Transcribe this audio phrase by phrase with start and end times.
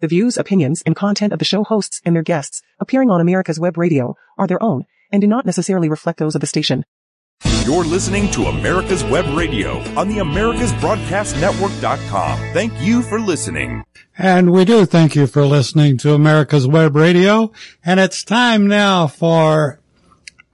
[0.00, 3.58] The views, opinions, and content of the show hosts and their guests appearing on America's
[3.58, 6.84] Web Radio are their own and do not necessarily reflect those of the station.
[7.64, 12.38] You're listening to America's Web Radio on the AmericasBroadcastNetwork.com.
[12.52, 13.84] Thank you for listening.
[14.18, 17.52] And we do thank you for listening to America's Web Radio.
[17.84, 19.80] And it's time now for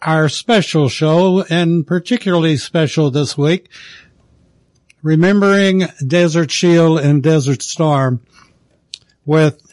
[0.01, 3.69] our special show and particularly special this week,
[5.03, 8.21] remembering Desert Shield and Desert Storm
[9.25, 9.73] with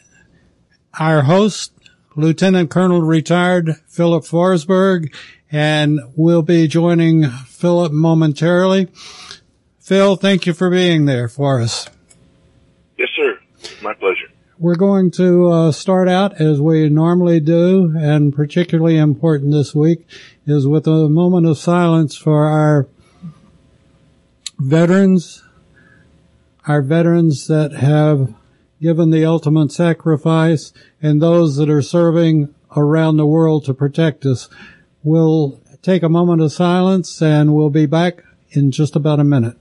[0.98, 1.72] our host,
[2.16, 5.14] Lieutenant Colonel retired Philip Forsberg,
[5.50, 8.88] and we'll be joining Philip momentarily.
[9.78, 11.88] Phil, thank you for being there for us.
[12.98, 13.38] Yes, sir.
[13.82, 14.28] My pleasure.
[14.58, 20.06] We're going to uh, start out as we normally do, and particularly important this week
[20.46, 22.86] is with a moment of silence for our
[24.58, 25.42] veterans,
[26.66, 28.34] our veterans that have
[28.80, 34.48] given the ultimate sacrifice and those that are serving around the world to protect us.
[35.02, 39.56] We'll take a moment of silence and we'll be back in just about a minute.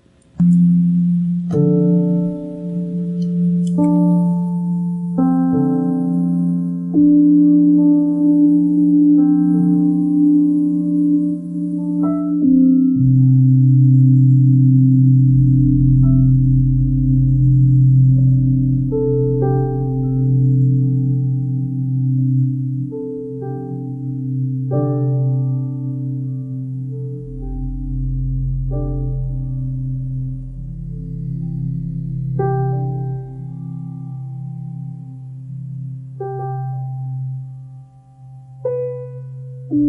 [39.70, 39.86] Amen.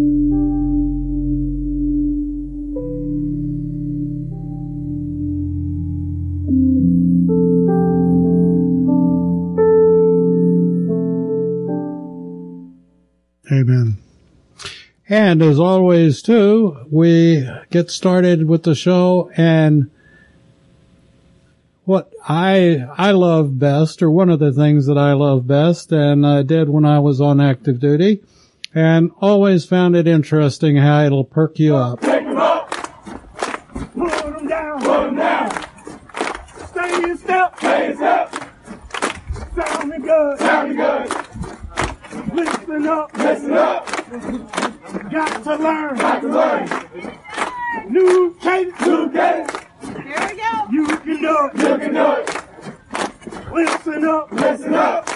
[15.09, 19.91] And as always too, we get started with the show and
[21.87, 26.27] what I, I love best, or one of the things that I love best and
[26.27, 28.21] I did when I was on active duty
[28.75, 32.01] and always found it interesting how it'll perk you up.
[32.01, 32.71] Take them up.
[32.71, 34.81] Put them down.
[34.81, 35.67] Put them down.
[36.69, 37.57] Stay in step.
[37.59, 38.35] Stay in step.
[39.57, 40.39] Sounding good.
[40.39, 41.09] Sounding good.
[42.33, 43.17] Listen up.
[43.17, 43.87] Listen up.
[45.11, 45.97] Got to learn.
[45.97, 46.69] Got to learn.
[47.89, 48.81] New cadence.
[48.87, 49.53] New cadence.
[49.83, 50.67] Here we go.
[50.71, 51.59] You can do it.
[51.59, 53.53] You can do it.
[53.53, 54.33] Listen up.
[54.33, 55.09] Listen up.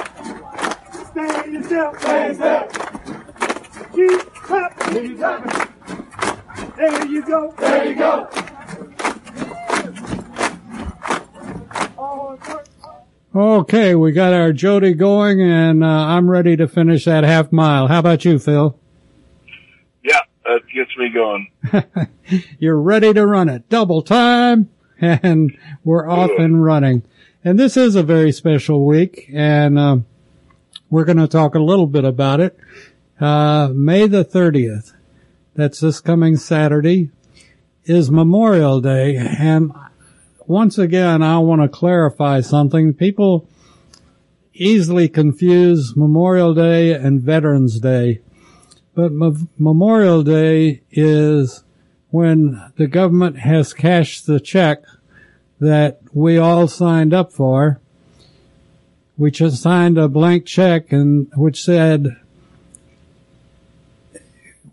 [1.10, 1.96] Stay in step.
[2.00, 2.72] Stay in step.
[3.94, 4.94] Keep clapping.
[5.08, 6.72] Keep clapping.
[6.76, 7.54] There you go.
[7.58, 8.28] There you go.
[11.96, 12.68] Oh, it's-
[13.74, 17.88] Okay, we got our Jody going and uh, I'm ready to finish that half mile.
[17.88, 18.78] How about you, Phil?
[20.04, 21.50] Yeah, that gets me going.
[22.60, 23.68] You're ready to run it.
[23.68, 24.70] Double time
[25.00, 27.02] and we're off and running.
[27.44, 30.06] And this is a very special week and um,
[30.88, 32.56] we're going to talk a little bit about it.
[33.20, 34.92] Uh, May the 30th,
[35.56, 37.10] that's this coming Saturday,
[37.86, 39.16] is Memorial Day.
[39.16, 39.72] And
[40.46, 42.94] once again, I want to clarify something.
[42.94, 43.48] People
[44.54, 48.20] easily confuse Memorial Day and Veterans Day.
[48.94, 51.64] But Mem- Memorial Day is
[52.10, 54.84] when the government has cashed the check
[55.60, 57.80] that we all signed up for.
[59.16, 62.16] We just signed a blank check and which said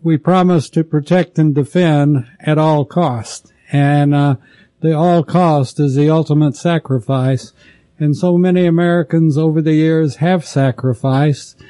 [0.02, 3.52] we promise to protect and defend at all cost.
[3.70, 4.36] And uh,
[4.80, 7.52] the all cost is the ultimate sacrifice.
[8.02, 11.62] And so many Americans over the years have sacrificed.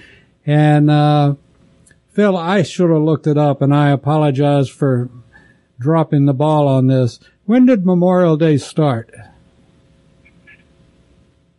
[0.46, 1.34] And uh,
[2.14, 5.10] Phil, I should have looked it up, and I apologize for
[5.78, 7.20] dropping the ball on this.
[7.44, 9.14] When did Memorial Day start?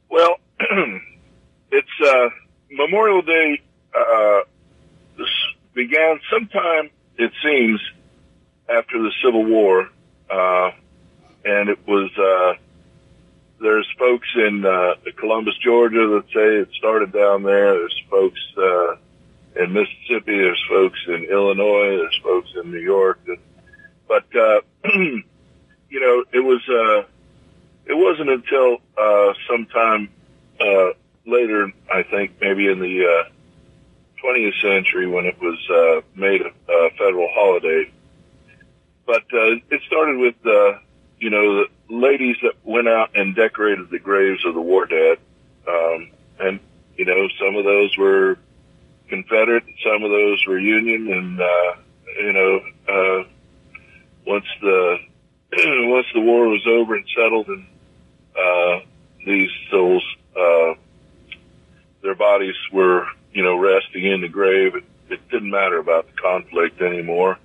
[0.10, 0.38] Well,
[1.72, 2.30] it's uh,
[2.72, 3.62] Memorial Day.
[3.96, 4.40] Uh,
[5.76, 7.80] began sometime, it seems,
[8.68, 9.88] after the Civil War,
[10.32, 10.72] uh,
[11.46, 12.10] and it was.
[13.64, 17.74] There's folks in uh, Columbus, Georgia, that say it started down there.
[17.74, 18.96] There's folks uh,
[19.56, 20.38] in Mississippi.
[20.38, 21.98] There's folks in Illinois.
[21.98, 23.20] There's folks in New York.
[23.26, 23.38] That,
[24.08, 24.60] but uh,
[24.94, 26.62] you know, it was.
[26.70, 27.08] Uh,
[27.86, 30.10] it wasn't until uh, sometime
[30.60, 30.92] uh,
[31.26, 33.30] later, I think, maybe in the uh,
[34.24, 37.92] 20th century, when it was uh, made a, a federal holiday.
[39.06, 40.80] But uh, it started with, uh,
[41.24, 45.20] you know, the ladies that went out and decorated the graves of the war dead,
[45.66, 46.60] um, and
[46.98, 48.38] you know, some of those were
[49.08, 51.76] Confederate, and some of those were Union, and uh,
[52.20, 52.60] you know,
[52.90, 53.24] uh,
[54.28, 54.98] once the
[55.88, 57.68] once the war was over and settled, and
[58.38, 58.80] uh,
[59.26, 60.04] these souls,
[60.36, 60.74] uh,
[62.02, 64.76] their bodies were, you know, resting in the grave.
[64.76, 67.38] It, it didn't matter about the conflict anymore.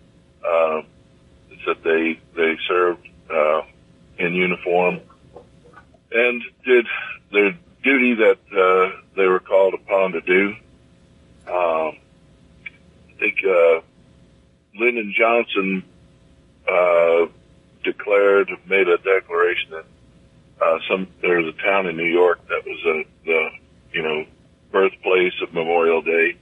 [0.45, 0.83] Uh,
[1.53, 3.63] it's that they they served uh,
[4.19, 5.01] in uniform
[6.11, 6.87] and did
[7.33, 10.55] their duty that uh, they were called upon to do.
[11.47, 11.99] Um,
[13.09, 13.81] I think uh,
[14.75, 15.85] Lyndon Johnson
[16.69, 17.27] uh,
[17.85, 19.85] declared, made a declaration that
[20.61, 23.49] uh, some there was a town in New York that was a, the
[23.93, 24.25] you know
[24.73, 26.37] birthplace of Memorial Day,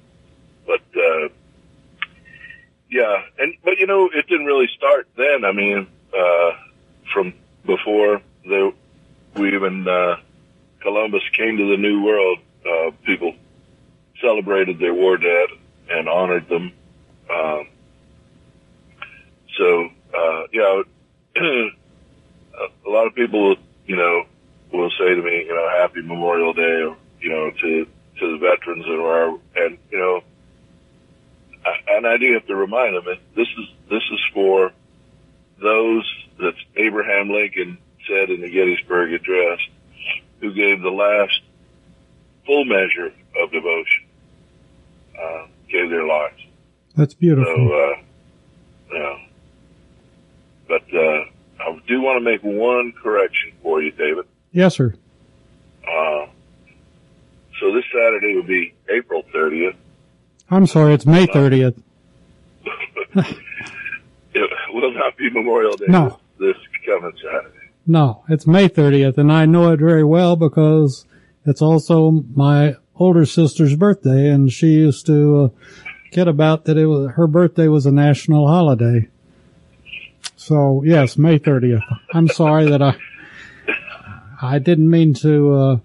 [0.67, 1.29] but uh,
[2.91, 5.45] yeah, and but you know it didn't really start then.
[5.45, 5.87] I mean,
[6.17, 6.51] uh,
[7.13, 8.73] from before they
[9.37, 10.17] we even uh,
[10.81, 13.35] Columbus came to the New World, uh, people
[14.21, 15.49] celebrated their war dead
[15.91, 16.73] and honored them.
[17.31, 17.69] Um,
[19.59, 20.83] so uh, yeah,
[21.37, 23.57] a lot of people,
[23.87, 24.25] you know,
[24.73, 27.87] will say to me, you know, Happy Memorial Day, or you know, to
[28.19, 30.21] to the veterans and our, and you know,
[31.89, 33.05] and I do have to remind them
[33.35, 34.73] this is this is for
[35.61, 39.59] those that Abraham Lincoln said in the Gettysburg Address,
[40.41, 41.41] who gave the last
[42.45, 43.13] full measure
[43.43, 44.05] of devotion,
[45.21, 46.41] uh, gave their lives.
[46.95, 47.53] That's beautiful.
[47.55, 47.95] So, uh,
[48.93, 49.27] yeah.
[50.69, 51.25] But uh,
[51.61, 54.27] I do want to make one correction for you, David.
[54.53, 54.95] yes, sir.
[55.87, 56.27] Uh,
[57.61, 59.77] so this Saturday will be April 30th.
[60.51, 61.81] I'm sorry, it's May 30th.
[64.39, 66.21] It will not be Memorial Day No.
[66.39, 67.71] This coming Saturday.
[67.87, 71.07] No, it's May 30th, and I know it very well because
[71.45, 75.49] it's also my older sister's birthday, and she used to uh,
[76.11, 79.09] kid about that it was her birthday was a national holiday.
[80.37, 81.83] So yes, May 30th.
[82.13, 82.97] I'm sorry that I
[84.41, 85.53] I didn't mean to.
[85.53, 85.79] Uh,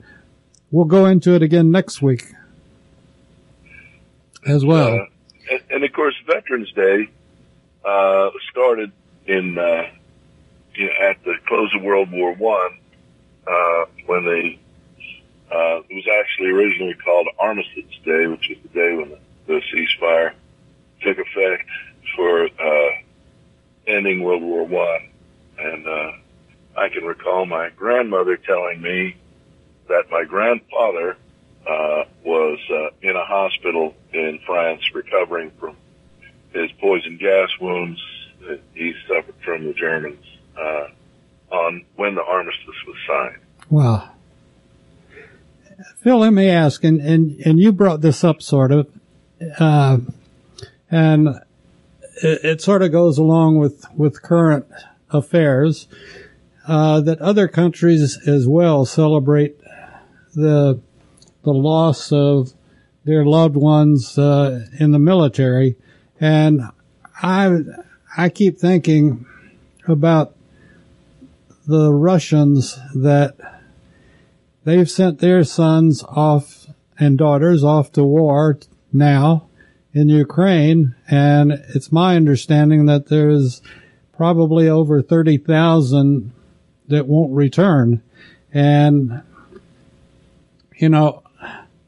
[0.71, 2.33] we'll go into it again next week
[4.45, 4.93] as well.
[4.93, 5.05] Uh,
[5.51, 7.09] and, and of course, Veterans Day
[7.85, 8.91] uh, started
[9.27, 9.83] in uh,
[10.75, 12.79] you know, at the close of World War One
[13.47, 14.59] uh, when they
[15.51, 19.61] uh, it was actually originally called Armistice Day, which is the day when the, the
[19.73, 20.33] ceasefire
[21.01, 21.67] took effect
[22.15, 22.89] for uh,
[23.85, 25.09] ending World War One.
[25.57, 26.11] And uh,
[26.77, 29.17] I can recall my grandmother telling me
[29.89, 31.17] that my grandfather
[31.67, 35.75] uh, was uh, in a hospital in France recovering from
[36.53, 38.01] his poison gas wounds
[38.47, 40.25] that he suffered from the Germans
[40.57, 40.87] uh,
[41.51, 43.41] on when the armistice was signed.
[43.69, 44.09] Wow.
[45.97, 48.87] Phil, let me ask, and, and, and you brought this up sort of,
[49.59, 49.97] uh,
[50.89, 51.27] and
[52.23, 54.65] it, it sort of goes along with, with current
[55.11, 55.87] affairs,
[56.67, 59.59] uh, that other countries as well celebrate
[60.35, 60.79] the,
[61.43, 62.53] the loss of
[63.03, 65.75] their loved ones, uh, in the military.
[66.19, 66.61] And
[67.21, 67.59] I,
[68.17, 69.25] I keep thinking
[69.87, 70.35] about
[71.71, 73.35] the Russians that
[74.63, 76.67] they've sent their sons off
[76.99, 78.59] and daughters off to war
[78.93, 79.47] now
[79.93, 80.95] in Ukraine.
[81.09, 83.61] And it's my understanding that there's
[84.15, 86.31] probably over 30,000
[86.87, 88.03] that won't return.
[88.53, 89.23] And,
[90.77, 91.23] you know,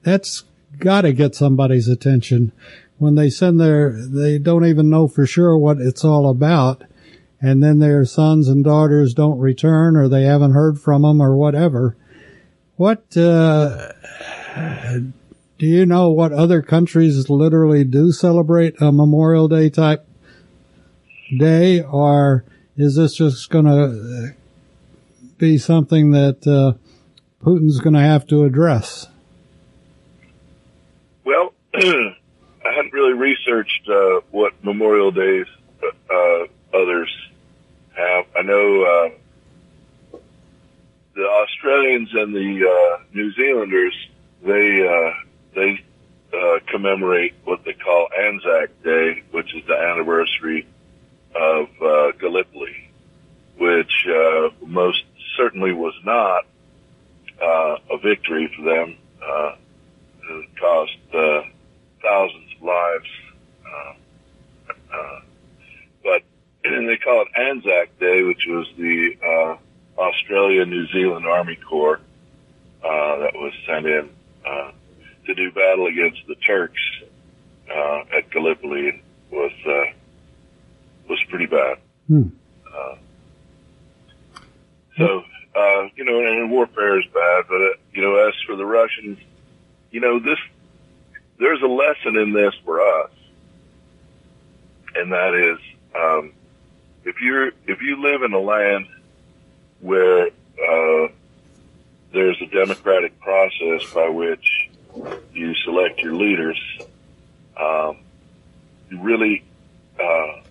[0.01, 0.43] that's
[0.79, 2.51] gotta get somebody's attention
[2.97, 6.83] when they send their, they don't even know for sure what it's all about.
[7.43, 11.35] And then their sons and daughters don't return or they haven't heard from them or
[11.35, 11.97] whatever.
[12.77, 13.91] What, uh,
[15.57, 20.07] do you know what other countries literally do celebrate a Memorial Day type
[21.37, 22.45] day or
[22.77, 24.33] is this just gonna
[25.37, 26.79] be something that, uh,
[27.43, 29.07] Putin's gonna have to address?
[31.25, 35.47] Well, I hadn't really researched uh, what Memorial Days
[36.09, 37.13] uh, others
[37.97, 40.17] I know uh,
[41.15, 43.95] the Australians and the uh, New Zealanders
[44.43, 45.11] they uh,
[45.55, 45.83] they
[46.33, 50.67] uh, commemorate what they call Anzac Day, which is the anniversary
[51.35, 52.89] of uh, Gallipoli,
[53.57, 55.03] which uh, most
[55.37, 56.45] certainly was not
[57.41, 58.97] uh, a victory for them.
[59.21, 59.55] Uh,
[60.29, 61.41] it cost uh,
[62.01, 63.09] thousands of lives.
[63.65, 63.93] Uh,
[64.93, 65.19] uh,
[66.03, 66.23] but
[66.63, 71.99] they call it Anzac Day, which was the uh, Australia New Zealand Army Corps
[72.83, 74.09] uh, that was sent in
[74.45, 74.71] uh,
[75.25, 76.81] to do battle against the Turks
[77.73, 79.01] uh, at Gallipoli
[79.31, 79.93] was uh,
[81.09, 81.77] was pretty bad.
[82.07, 82.27] Hmm.
[82.67, 82.95] Uh,
[84.97, 85.23] so
[85.55, 89.19] uh, you know, and warfare is bad, but uh, you know, as for the Russians,
[89.91, 90.39] you know, this
[91.39, 93.11] there's a lesson in this for us,
[94.95, 95.59] and that is
[95.95, 96.33] um,
[97.05, 98.87] if you're if you live in a land
[99.81, 101.07] where uh,
[102.13, 104.45] there's a democratic process by which
[105.33, 106.59] you select your leaders,
[107.59, 107.97] um,
[108.89, 109.43] you really
[109.99, 110.41] uh,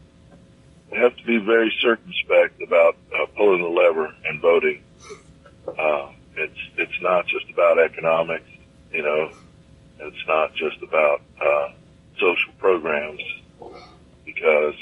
[0.97, 4.83] have to be very circumspect about uh, pulling the lever and voting.
[5.67, 8.49] Uh, it's it's not just about economics,
[8.93, 9.31] you know.
[10.01, 11.69] It's not just about uh,
[12.19, 13.23] social programs
[14.25, 14.75] because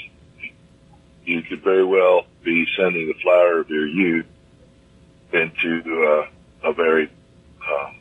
[1.25, 4.25] you could very well be sending the flower of your youth
[5.33, 6.27] into
[6.63, 7.09] uh, a very
[7.69, 7.99] um,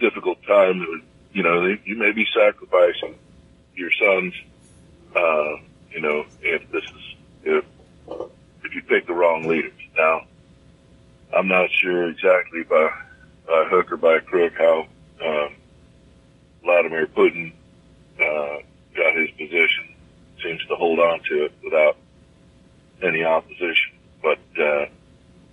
[0.00, 1.04] difficult time.
[1.32, 3.14] You know, you may be sacrificing
[3.74, 4.34] your sons.
[5.14, 7.64] Uh, you know, if this is if
[8.64, 9.72] if you pick the wrong leaders.
[9.96, 10.22] Now,
[11.36, 12.90] I'm not sure exactly by
[13.46, 14.86] by hook or by crook how
[15.24, 15.54] um,
[16.64, 17.52] Vladimir Putin
[18.20, 18.56] uh,
[18.96, 19.85] got his position.
[20.46, 21.96] Seems to hold on to it without
[23.02, 23.98] any opposition.
[24.22, 24.86] But uh,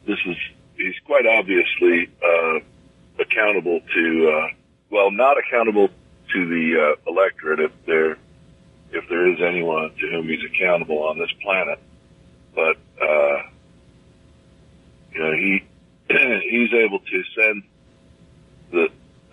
[0.06, 0.38] this is
[0.78, 2.60] he's quite obviously uh,
[3.20, 4.48] accountable to uh,
[4.92, 8.12] well, not accountable to the uh, electorate if there
[8.92, 11.80] if there is anyone to whom he's accountable on this planet.
[12.54, 13.42] But uh,
[15.12, 15.64] you know he
[16.52, 17.64] he's able to send
[18.70, 18.84] the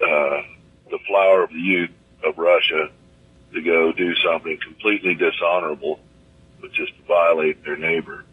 [0.03, 0.43] uh,
[0.91, 1.91] the flower of the youth
[2.25, 2.89] of Russia
[3.53, 6.01] to go do something completely dishonorable,
[6.61, 8.25] which is to violate their neighbor.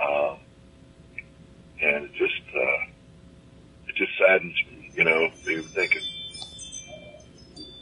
[0.00, 0.38] Um,
[1.80, 2.86] and it just uh,
[3.88, 6.02] it just saddens me, you know, even thinking,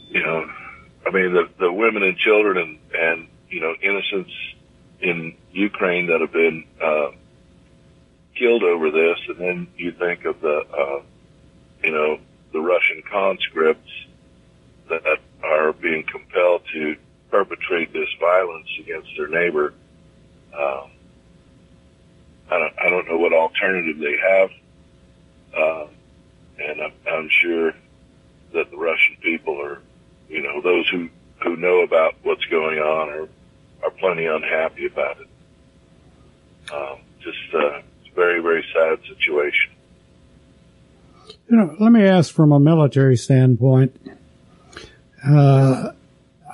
[0.09, 0.49] you know,
[1.05, 4.33] I mean the the women and children and and you know innocents
[5.01, 7.11] in Ukraine that have been uh,
[8.35, 11.01] killed over this, and then you think of the uh,
[11.83, 12.19] you know
[12.51, 13.91] the Russian conscripts
[14.89, 16.95] that are being compelled to
[17.29, 19.73] perpetrate this violence against their neighbor.
[20.57, 20.91] Um,
[22.49, 24.49] I don't, I don't know what alternative they have,
[25.55, 25.87] uh,
[26.59, 27.73] and I'm, I'm sure
[28.53, 29.81] that the Russian people are,
[30.29, 31.09] you know, those who
[31.43, 33.29] who know about what's going on are
[33.83, 35.27] are plenty unhappy about it.
[36.73, 39.71] Um, just uh, it's a very very sad situation.
[41.49, 43.95] You know, let me ask from a military standpoint.
[45.25, 45.91] Uh,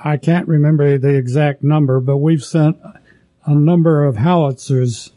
[0.04, 2.78] I can't remember the exact number, but we've sent
[3.46, 5.12] a number of howitzers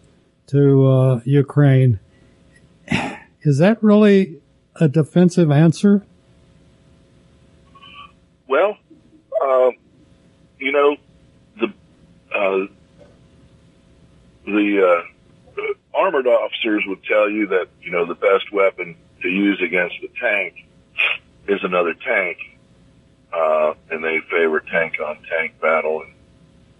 [0.48, 1.98] to uh, Ukraine.
[3.42, 4.40] Is that really
[4.76, 6.04] a defensive answer?
[8.48, 8.76] Well,
[9.42, 9.70] uh,
[10.58, 10.96] you know,
[11.60, 11.66] the
[12.34, 12.66] uh,
[14.44, 15.04] the
[15.58, 15.62] uh,
[15.94, 20.08] armored officers would tell you that you know the best weapon to use against a
[20.20, 20.66] tank
[21.48, 22.38] is another tank,
[23.36, 26.00] uh, and they favor tank on tank battle.
[26.02, 26.12] And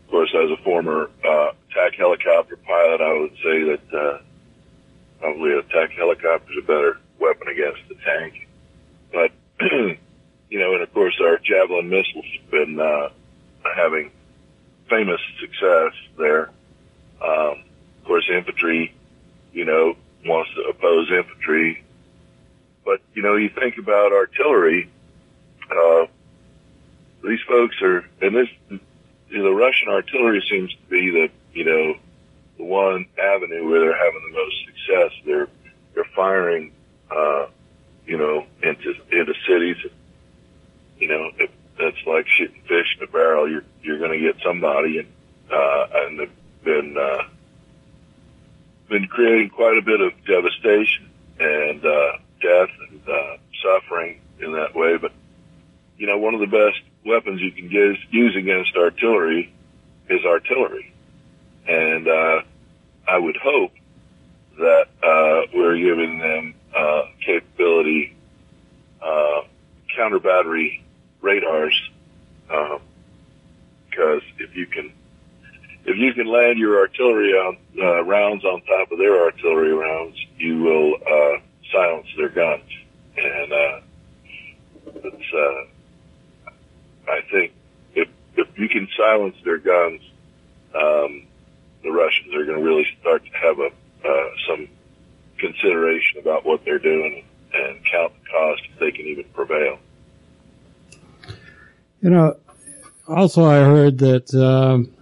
[0.05, 4.19] of course, as a former uh, attack helicopter pilot, I would say that uh,
[5.21, 8.49] probably attack helicopter is a better weapon against the tank.
[9.13, 9.33] But
[10.51, 13.09] you know, and of course, our Javelin missiles have been uh,
[13.77, 14.11] having
[14.89, 16.51] famous success there.
[17.23, 17.65] Um,
[18.01, 18.95] of course, infantry,
[19.53, 21.83] you know, wants to oppose infantry.
[22.85, 24.89] But, you know, you think about artillery,
[25.71, 26.07] uh,
[27.27, 31.65] these folks are, and this, you know, the Russian artillery seems to be the, you
[31.65, 31.95] know,
[32.59, 35.13] the one avenue where they're having the most success.
[35.25, 35.49] They're,
[35.95, 36.73] they're firing,
[37.11, 37.47] uh,
[38.07, 39.77] you know, into, into cities.
[40.99, 43.51] You know, if that's like shooting fish in a barrel.
[43.51, 45.09] You're, you're going to get somebody and,
[45.51, 46.31] uh, and they've
[46.65, 47.25] been, uh,
[48.89, 54.75] been creating quite a bit of devastation and, uh, death and, uh, suffering in that
[54.75, 54.97] way.
[54.97, 55.13] But,
[55.99, 59.53] you know, one of the best weapons you can use, use against artillery
[60.09, 60.93] is artillery.
[61.67, 62.43] And, uh,
[63.09, 63.73] I would hope
[64.59, 68.15] that, uh, we're giving them, uh, capability,
[69.01, 69.43] uh,
[69.97, 70.83] counter battery
[71.21, 71.91] radars,
[72.51, 72.81] um,
[73.89, 74.93] because if you can,
[75.85, 80.19] if you can land your artillery on, uh, rounds on top of their artillery rounds,
[80.37, 81.39] you will, uh,
[81.73, 82.71] silence their guns.
[83.17, 83.81] And, uh,
[85.05, 85.76] it's, uh,
[87.09, 87.53] I think
[87.95, 90.01] if, if you can silence their guns,
[90.75, 91.27] um,
[91.83, 93.71] the Russians are going to really start to have a,
[94.07, 94.69] uh, some
[95.39, 99.79] consideration about what they're doing and count the cost if they can even prevail.
[102.01, 102.37] You know,
[103.09, 104.93] also I heard that um,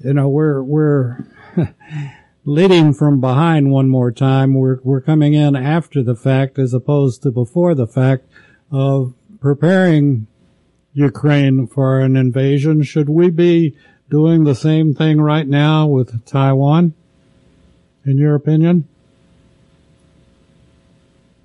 [0.00, 1.26] you know we're we're
[2.44, 4.54] leading from behind one more time.
[4.54, 8.26] We're we're coming in after the fact as opposed to before the fact
[8.70, 10.26] of preparing
[10.98, 12.82] Ukraine for an invasion.
[12.82, 13.76] Should we be
[14.10, 16.94] doing the same thing right now with Taiwan?
[18.04, 18.88] In your opinion?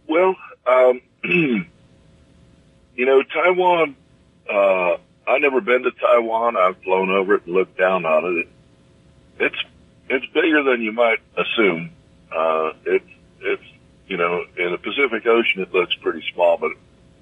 [0.08, 1.66] Well, um, you
[2.98, 3.96] know, Taiwan.
[4.50, 6.58] Uh, I never been to Taiwan.
[6.58, 8.48] I've flown over it and looked down on it.
[9.40, 9.64] It's
[10.10, 11.92] it's bigger than you might assume.
[12.36, 13.10] Uh, it's
[13.42, 13.64] it's
[14.08, 16.72] you know in the Pacific Ocean it looks pretty small, but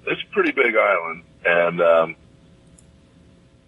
[0.06, 2.16] it's a pretty big island and um,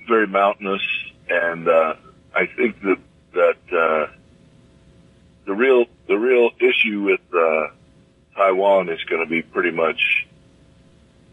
[0.06, 0.82] very mountainous.
[1.28, 1.94] And uh,
[2.34, 2.98] I think that
[3.32, 4.12] that uh,
[5.46, 7.68] the real the real issue with uh,
[8.36, 10.26] Taiwan is going to be pretty much,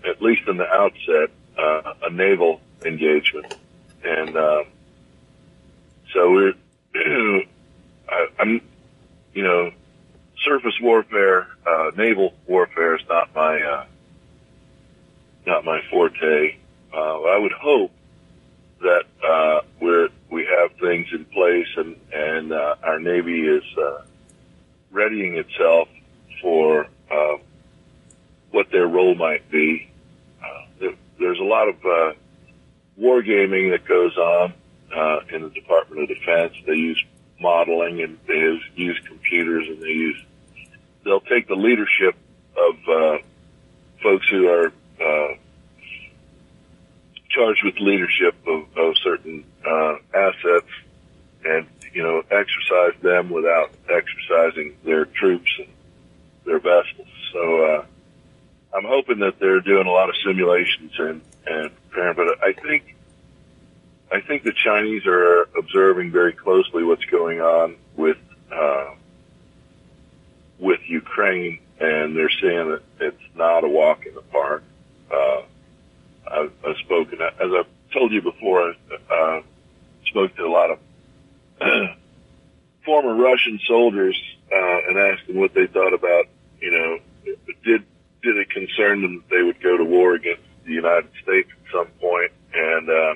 [0.08, 3.48] at least in the outset, uh, a naval engagement,
[4.04, 4.64] and uh,
[6.14, 6.54] so we're.
[8.12, 8.62] I, I'm,
[9.34, 9.72] you know,
[10.44, 13.86] surface warfare, uh, naval warfare is not my, uh,
[15.46, 16.58] not my forte.
[16.94, 17.92] Uh, I would hope
[18.82, 24.02] that, uh, we're, we have things in place and, and, uh, our Navy is, uh,
[24.92, 25.88] readying itself
[26.42, 27.38] for, uh,
[28.52, 29.90] what their role might be.
[30.44, 32.14] Uh, there, there's a lot of, uh,
[33.00, 34.54] wargaming that goes on,
[34.96, 36.54] uh, in the Department of Defense.
[36.66, 37.04] They use
[37.40, 40.18] modeling and they use, use computers and they use
[41.04, 42.16] they'll take the leadership
[42.56, 43.18] of uh,
[44.04, 45.36] folks who are uh,
[47.34, 50.70] charged with leadership of, of certain uh, assets
[51.44, 55.68] and you know exercise them without exercising their troops and
[56.46, 57.08] their vessels.
[57.34, 57.86] So uh,
[58.76, 62.16] I'm hoping that they're doing a lot of simulations and and preparing.
[62.16, 62.96] But I think
[64.12, 68.18] I think the Chinese are observing very closely what's going on with
[68.52, 68.92] uh,
[70.60, 74.64] with Ukraine, and they're saying that it's not a walk in the park.
[75.12, 75.42] Uh,
[76.32, 78.74] I've, I've spoken, as I've told you before,
[79.10, 79.42] I uh,
[80.06, 80.80] spoke to a lot of
[82.86, 84.20] former Russian soldiers
[84.52, 86.26] uh, and asked them what they thought about,
[86.60, 87.00] you know,
[87.64, 87.84] did
[88.24, 91.72] did it concern them that they would go to war against the United States at
[91.72, 92.32] some point?
[92.54, 93.14] and uh,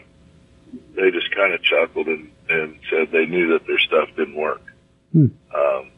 [0.95, 4.61] they just kind of chuckled and, and said they knew that their stuff didn't work.
[5.11, 5.27] Hmm.
[5.53, 5.91] Um,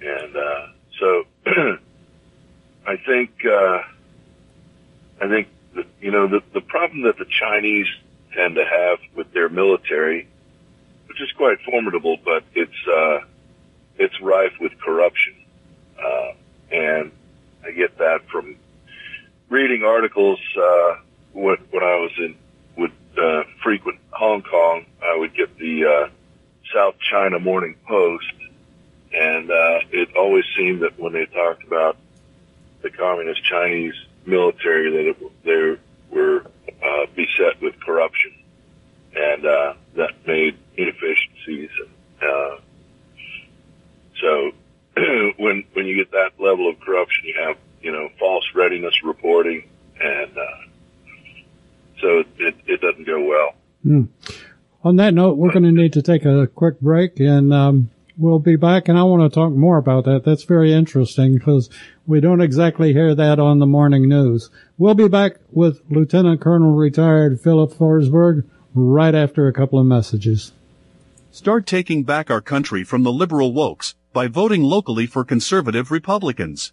[0.00, 0.66] and uh,
[0.98, 1.24] so
[2.86, 3.78] I think uh,
[5.20, 7.86] I think that, you know the the problem that the Chinese
[8.32, 10.26] tend to have with their military,
[11.06, 13.20] which is quite formidable, but it's uh,
[13.98, 15.34] it's rife with corruption,
[16.02, 16.32] uh,
[16.72, 17.12] and
[17.64, 18.56] I get that from
[19.50, 20.96] reading articles uh,
[21.32, 22.36] when when I was in
[22.76, 24.86] would uh, frequent Hong Kong.
[25.02, 26.08] I would get the uh,
[26.72, 28.32] South China Morning Post,
[29.12, 31.98] and uh, it always seemed that when they talked about
[32.80, 33.94] the communist Chinese
[34.26, 36.44] military, that it, they were
[36.82, 38.32] uh, beset with corruption,
[39.14, 41.70] and uh, that made inefficiencies.
[41.80, 42.56] And, uh,
[44.20, 44.52] so
[45.38, 49.68] when when you get that level of corruption, you have you know false readiness reporting,
[50.00, 50.70] and uh,
[52.00, 53.54] so it, it doesn't go well.
[53.82, 54.04] Hmm.
[54.82, 58.38] On that note, we're going to need to take a quick break and um, we'll
[58.38, 60.24] be back and I want to talk more about that.
[60.24, 61.70] That's very interesting because
[62.06, 64.50] we don't exactly hear that on the morning news.
[64.76, 70.52] We'll be back with Lieutenant Colonel retired Philip Forsberg right after a couple of messages.
[71.32, 76.72] Start taking back our country from the liberal wokes by voting locally for conservative Republicans.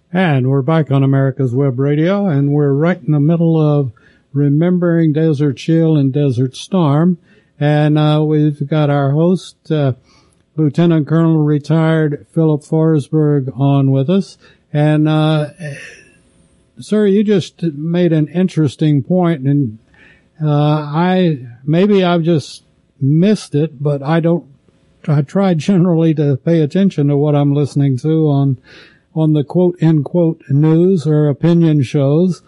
[0.13, 3.93] And we're back on America's Web Radio, and we're right in the middle of
[4.33, 7.17] remembering Desert Shield and Desert Storm.
[7.57, 9.93] And uh, we've got our host, uh,
[10.57, 14.37] Lieutenant Colonel retired Philip Forsberg, on with us.
[14.73, 15.51] And uh,
[16.77, 19.79] sir, you just made an interesting point, and
[20.43, 22.65] uh, I maybe I've just
[22.99, 24.45] missed it, but I don't.
[25.07, 28.57] I try generally to pay attention to what I'm listening to on
[29.13, 32.41] on the quote unquote news or opinion shows,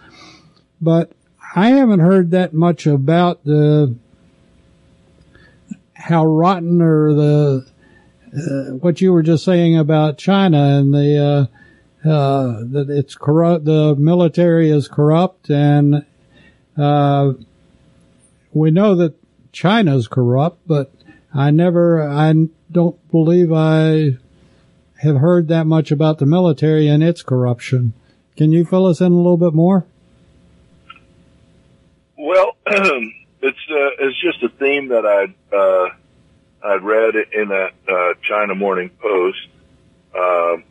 [0.81, 1.11] but
[1.55, 3.95] I haven't heard that much about the
[5.93, 7.67] how rotten or the
[8.35, 11.49] uh, what you were just saying about China and the
[12.03, 13.65] uh, uh, that it's corrupt.
[13.65, 16.05] The military is corrupt, and
[16.77, 17.33] uh,
[18.51, 19.15] we know that
[19.51, 20.67] China's corrupt.
[20.67, 20.91] But
[21.33, 22.33] I never, I
[22.71, 24.17] don't believe I
[25.03, 27.93] have heard that much about the military and its corruption.
[28.35, 29.85] Can you fill us in a little bit more?
[32.17, 35.89] Well, it's uh, it's just a theme that I'd uh,
[36.65, 39.47] I'd read in that uh, China Morning Post,
[40.17, 40.63] um,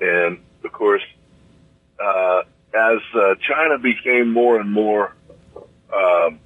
[0.00, 1.02] and of course,
[1.98, 2.42] uh,
[2.74, 5.14] as uh, China became more and more,
[5.94, 6.38] um,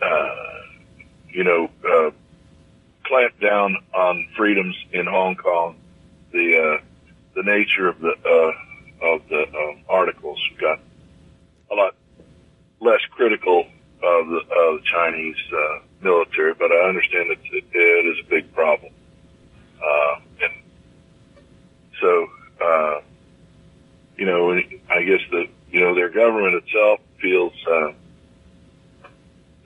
[0.00, 0.34] uh,
[1.28, 2.10] you know, uh,
[3.04, 5.76] clamped down on freedoms in Hong Kong,
[6.32, 6.84] the uh,
[7.34, 10.38] the nature of the uh, of the um, articles.
[10.60, 10.80] Got
[11.70, 11.94] a lot
[12.80, 18.06] less critical of the, of the Chinese uh, military, but I understand that it, it
[18.06, 18.92] is a big problem,
[19.82, 20.52] uh, and
[22.00, 22.26] so
[22.60, 23.00] uh,
[24.20, 24.52] you know,
[24.90, 27.92] I guess that you know their government itself feels uh,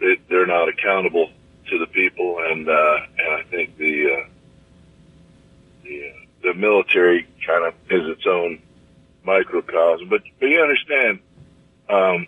[0.01, 1.31] they, they're not accountable
[1.71, 4.29] to the people, and uh, and I think the uh,
[5.83, 8.63] the uh, the military kind of is its own
[9.25, 10.09] microcosm.
[10.09, 11.21] But but you understand,
[11.89, 12.27] um,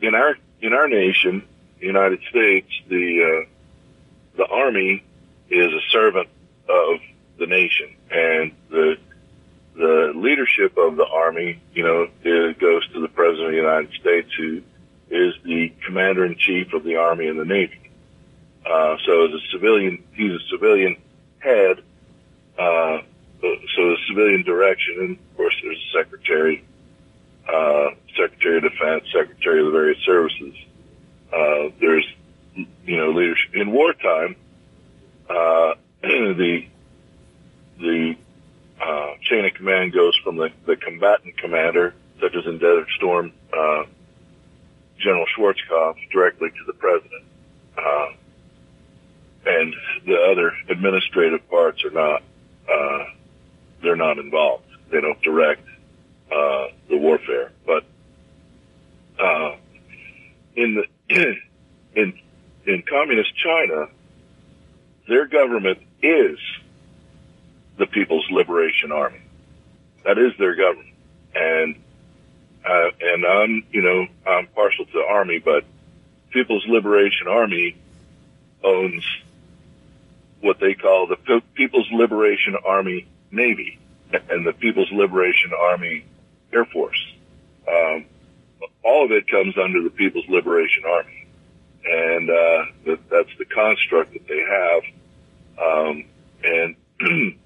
[0.00, 1.46] in our in our nation,
[1.78, 3.48] the United States, the uh,
[4.36, 5.04] the army
[5.50, 6.28] is a servant
[6.68, 7.00] of
[7.38, 8.96] the nation, and the
[9.76, 13.92] the leadership of the army, you know, it goes to the president of the United
[13.92, 14.62] States, who
[15.08, 17.90] is the commander in chief of the army and the navy.
[18.66, 20.96] Uh, so as a civilian, he's a civilian
[21.38, 21.80] head.
[22.58, 22.98] Uh,
[23.40, 26.64] so the civilian direction, and of course there's a secretary,
[27.48, 30.54] uh, secretary of defense, secretary of the various services.
[31.32, 32.06] Uh, there's,
[32.54, 34.36] you know, leadership in wartime.
[35.28, 36.66] Uh, the
[37.78, 38.16] the
[38.80, 43.32] uh, chain of command goes from the, the combatant commander, such as in Desert Storm,
[43.52, 43.84] uh,
[44.98, 47.24] General Schwarzkopf, directly to the president.
[47.76, 48.06] Uh,
[49.46, 49.74] and
[50.04, 52.22] the other administrative parts are not,
[52.70, 53.04] uh,
[53.82, 54.64] they're not involved.
[54.90, 55.62] They don't direct,
[56.30, 57.52] uh, the warfare.
[57.66, 57.84] But,
[59.18, 59.56] uh,
[60.56, 61.14] in the,
[61.94, 62.18] in,
[62.66, 63.86] in communist China,
[65.08, 66.38] their government is
[67.78, 69.20] the People's Liberation Army.
[70.04, 70.94] That is their government.
[71.34, 71.76] And,
[72.64, 75.64] uh, and I'm, you know, I'm partial to the army, but
[76.30, 77.76] People's Liberation Army
[78.62, 79.04] owns
[80.40, 83.78] what they call the People's Liberation Army Navy
[84.12, 86.04] and the People's Liberation Army
[86.52, 87.14] Air Force.
[87.68, 88.06] Um,
[88.82, 91.26] all of it comes under the People's Liberation Army,
[91.84, 94.82] and uh, that, that's the construct that they have.
[95.60, 96.04] Um,
[96.42, 96.76] and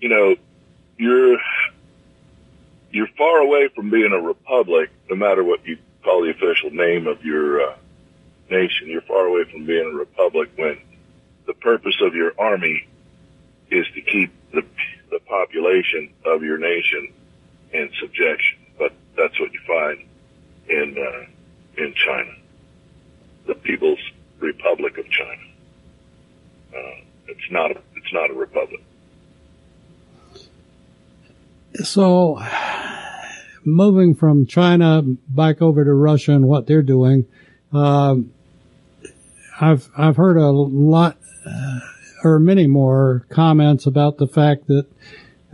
[0.00, 0.36] you know,
[0.98, 1.38] you're
[2.90, 7.06] you're far away from being a republic, no matter what you call the official name
[7.06, 7.76] of your uh,
[8.50, 8.88] nation.
[8.88, 10.78] You're far away from being a republic when
[11.46, 12.86] the purpose of your army
[13.70, 14.62] is to keep the,
[15.10, 17.12] the population of your nation
[17.72, 18.58] in subjection.
[18.78, 20.04] But that's what you find
[20.68, 22.32] in uh, in China,
[23.46, 24.00] the People's
[24.40, 25.42] Republic of China.
[26.74, 28.82] Uh, it's not a, it's not a republic.
[31.84, 32.40] So,
[33.64, 37.26] moving from China back over to Russia and what they're doing,
[37.72, 38.32] um,
[39.60, 41.80] I've I've heard a lot uh,
[42.26, 44.86] or many more comments about the fact that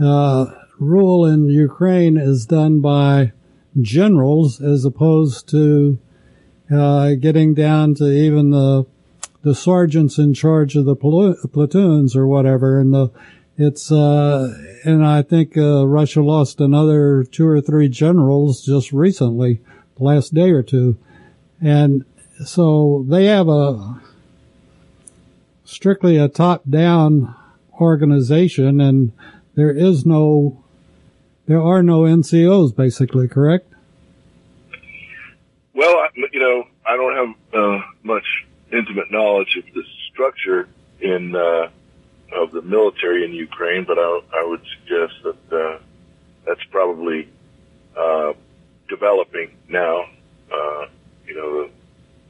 [0.02, 0.46] uh,
[0.78, 3.32] rule in Ukraine is done by
[3.80, 5.98] generals as opposed to
[6.74, 8.86] uh, getting down to even the
[9.42, 12.78] the sergeants in charge of the pla- platoons or whatever.
[12.78, 13.10] And the,
[13.58, 19.60] it's uh, and I think uh, Russia lost another two or three generals just recently,
[19.96, 20.96] the last day or two,
[21.60, 22.04] and
[22.44, 24.00] so they have a
[25.72, 27.34] strictly a top down
[27.80, 29.12] organization, and
[29.54, 30.62] there is no
[31.46, 33.66] there are no NCOs, basically, correct?
[35.74, 38.24] Well, you know, I don't have uh, much
[38.72, 39.82] intimate knowledge of the
[40.12, 40.68] structure
[41.00, 41.68] in uh,
[42.32, 45.78] of the military in Ukraine, but I, I would suggest that uh,
[46.46, 47.28] that's probably
[47.96, 48.32] uh,
[48.88, 50.04] developing now.
[50.52, 50.86] Uh,
[51.26, 51.70] you know,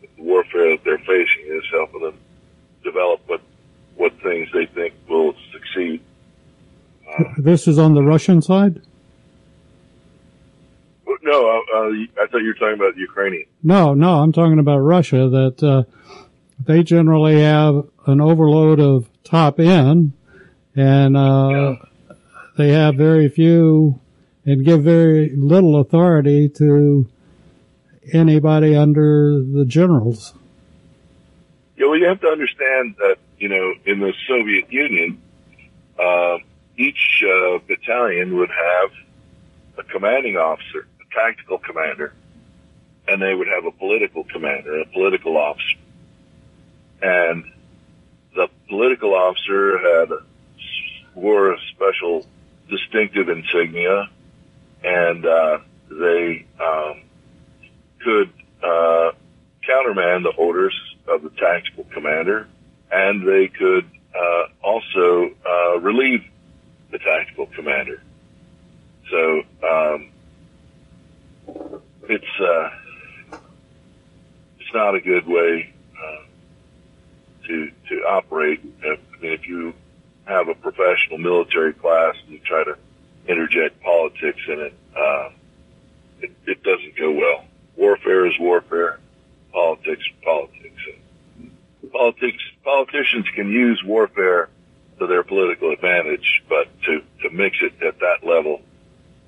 [0.01, 2.19] the warfare that they're facing is helping them
[2.83, 3.41] develop what
[3.97, 6.01] what things they think will succeed.
[7.07, 8.81] Uh, this is on the Russian side.
[11.25, 13.45] No, uh, uh, I thought you were talking about Ukrainian.
[13.63, 15.29] No, no, I'm talking about Russia.
[15.29, 15.85] That uh,
[16.59, 20.15] they generally have an overload of top end,
[20.75, 21.75] and uh, yeah.
[22.59, 24.01] they have very few
[24.45, 27.09] and give very little authority to
[28.13, 30.35] anybody under the generals.
[31.83, 35.21] Yeah, well, you have to understand that you know in the Soviet Union,
[35.99, 36.39] uh,
[36.77, 38.91] each uh, battalion would have
[39.79, 42.13] a commanding officer a tactical commander,
[43.09, 45.77] and they would have a political commander, a political officer.
[47.03, 47.51] And
[48.37, 50.11] the political officer had
[51.17, 52.25] wore a special
[52.71, 54.09] distinctive insignia,
[54.85, 55.59] and uh,
[55.91, 57.03] they um,
[58.05, 58.31] could
[58.63, 59.11] uh,
[59.67, 62.49] countermand the orders of the tactical commander,
[62.91, 66.25] and they could uh, also uh, relieve
[66.91, 68.03] the tactical commander.
[69.11, 70.11] So um,
[72.09, 72.71] it's uh,
[74.59, 78.61] it's not a good way uh, to to operate.
[78.83, 79.75] I mean, if you
[80.25, 82.77] have a professional military class and you try to
[83.27, 85.31] interject politics in it, uh,
[86.21, 87.45] it, it doesn't go well.
[87.77, 88.99] Warfare is warfare.
[89.53, 90.83] Politics, politics.
[91.41, 94.49] And politics, politicians can use warfare
[94.99, 98.63] to their political advantage, but to, to mix it at that level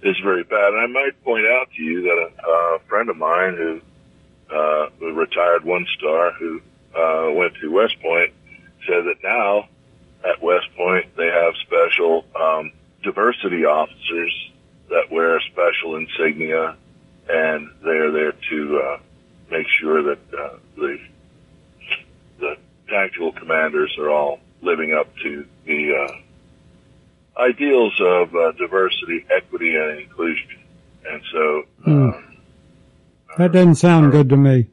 [0.02, 0.72] is very bad.
[0.72, 3.80] And I might point out to you that a, a friend of mine who,
[4.54, 6.60] uh, a retired one star who,
[6.96, 8.32] uh, went to West Point
[8.86, 9.68] said that now
[10.24, 14.50] at West Point they have special, um, diversity officers
[14.88, 16.76] that wear special insignia
[17.28, 18.98] and they're there to, uh,
[19.50, 20.98] make sure that, uh, the,
[22.94, 26.14] tactical commanders are all living up to the, uh,
[27.36, 30.60] ideals of uh, diversity, equity, and inclusion.
[31.06, 32.36] And so, mm.
[33.38, 34.68] that doesn't sound our, good to me.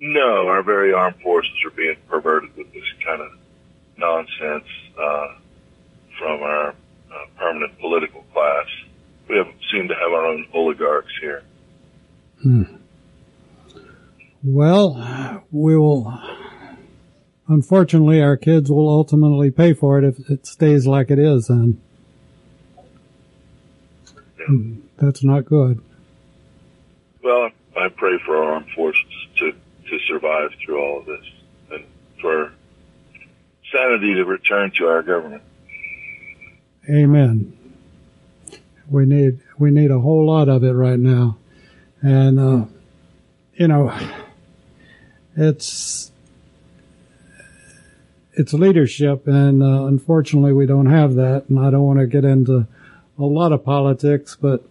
[0.00, 3.30] No, our very armed forces are being perverted with this kind of
[3.96, 4.68] nonsense
[4.98, 5.26] uh,
[6.18, 6.74] from our uh,
[7.36, 8.66] permanent political class.
[9.28, 11.42] We have, seem to have our own oligarchs here.
[12.42, 12.62] Hmm.
[14.42, 16.06] Well, we will.
[17.48, 21.46] Unfortunately, our kids will ultimately pay for it if it stays like it is.
[21.48, 21.80] Then.
[24.98, 25.80] That's not good.
[27.22, 29.04] Well, I pray for our armed forces
[29.38, 31.24] to, to survive through all of this
[31.70, 31.84] and
[32.20, 32.52] for
[33.72, 35.42] sanity to return to our government.
[36.90, 37.54] Amen.
[38.90, 41.36] We need, we need a whole lot of it right now.
[42.00, 42.66] And, uh,
[43.54, 43.92] you know,
[45.36, 46.10] it's,
[48.38, 52.24] it's leadership and, uh, unfortunately we don't have that and I don't want to get
[52.24, 52.66] into
[53.18, 54.64] a lot of politics, but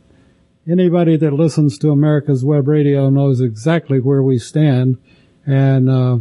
[0.69, 4.97] anybody that listens to America's Web Radio knows exactly where we stand,
[5.45, 6.17] and uh,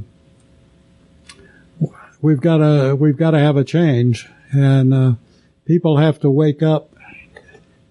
[2.21, 5.13] we've got to we've got to have a change, and uh,
[5.65, 6.95] people have to wake up,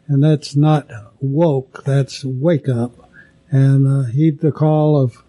[0.07, 0.87] and that's not
[1.21, 3.09] woke, that's wake up,
[3.49, 5.23] and uh, heed the call of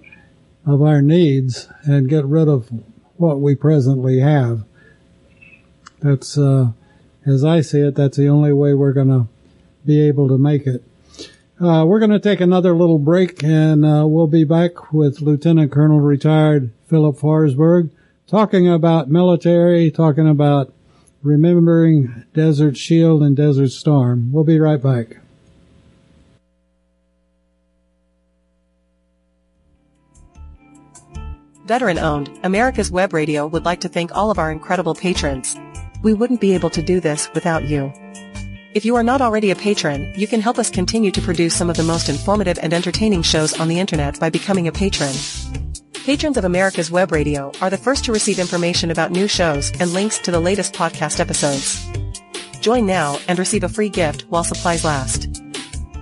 [0.65, 2.69] of our needs and get rid of
[3.19, 4.65] what we presently have.
[6.01, 6.73] That's uh,
[7.25, 9.27] as I see it, that's the only way we're going to
[9.85, 10.83] be able to make it.
[11.61, 15.73] Uh, we're going to take another little break and uh, we'll be back with Lieutenant
[15.73, 17.91] Colonel retired Philip Forsberg
[18.27, 20.73] talking about military, talking about
[21.23, 24.33] remembering Desert Shield and Desert Storm.
[24.33, 25.17] We'll be right back.
[31.67, 35.57] Veteran owned, America's Web Radio would like to thank all of our incredible patrons.
[36.01, 37.93] We wouldn't be able to do this without you.
[38.75, 41.69] If you are not already a patron, you can help us continue to produce some
[41.69, 45.13] of the most informative and entertaining shows on the internet by becoming a patron.
[46.05, 49.93] Patrons of America's Web Radio are the first to receive information about new shows and
[49.93, 51.85] links to the latest podcast episodes.
[52.61, 55.43] Join now and receive a free gift while supplies last.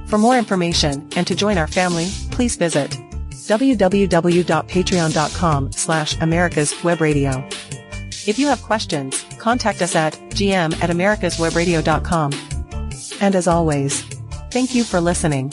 [0.08, 2.98] For more information and to join our family, please visit
[3.46, 7.48] www.patreon.com slash America's Web Radio.
[8.26, 12.32] If you have questions, contact us at gm at americaswebradio.com.
[13.20, 14.00] And as always,
[14.50, 15.52] thank you for listening.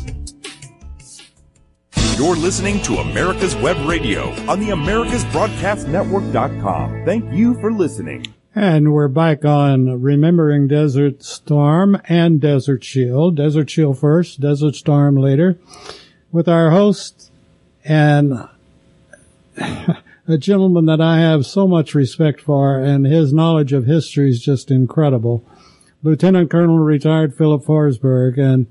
[2.21, 7.03] You're listening to America's Web Radio on the AmericasBroadcastNetwork.com.
[7.03, 8.27] Thank you for listening.
[8.53, 13.37] And we're back on Remembering Desert Storm and Desert Shield.
[13.37, 15.57] Desert Shield first, Desert Storm later,
[16.31, 17.31] with our host
[17.83, 18.47] and
[19.57, 24.43] a gentleman that I have so much respect for, and his knowledge of history is
[24.43, 25.43] just incredible.
[26.03, 28.37] Lieutenant Colonel retired Philip Forsberg.
[28.37, 28.67] And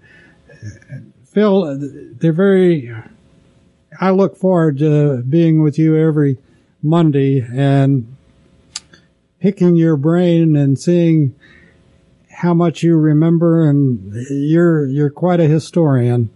[1.24, 2.94] Phil, they're very,
[4.00, 6.38] I look forward to being with you every
[6.82, 8.16] Monday and
[9.40, 11.34] picking your brain and seeing
[12.30, 16.30] how much you remember and you're you're quite a historian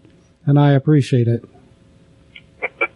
[0.45, 1.45] and I appreciate it.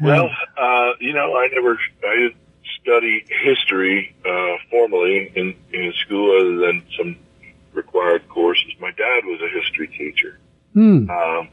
[0.00, 2.36] Well, uh, you know, I never I didn't
[2.80, 7.16] study history uh, formally in in school other than some
[7.72, 8.72] required courses.
[8.80, 10.38] My dad was a history teacher,
[10.74, 11.08] Hmm.
[11.08, 11.48] um,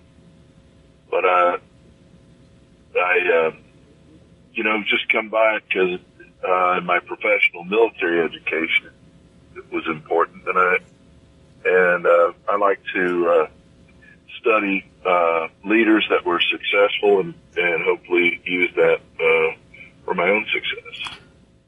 [1.09, 1.57] but uh,
[2.95, 3.51] I uh,
[4.53, 5.99] you know just come by because
[6.43, 8.91] uh, my professional military education
[9.55, 10.77] it was important, and I
[11.65, 13.47] and uh, I like to uh,
[14.39, 19.57] study uh, leaders that were successful and and hopefully use that uh,
[20.05, 21.19] for my own success.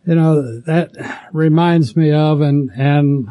[0.06, 3.28] You know, that reminds me of and and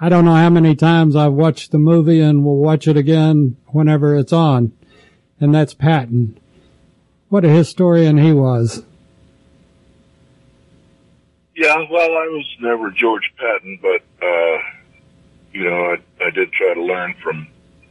[0.00, 3.56] I don't know how many times I've watched the movie and will watch it again
[3.68, 4.72] whenever it's on.
[5.44, 6.40] And that's Patton.
[7.28, 8.82] What a historian he was.
[11.54, 14.58] Yeah, well, I was never George Patton, but uh,
[15.52, 17.46] you know, I, I did try to learn from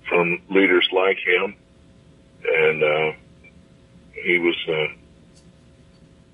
[0.09, 1.55] from leaders like him,
[2.43, 3.11] and uh,
[4.13, 4.87] he was uh,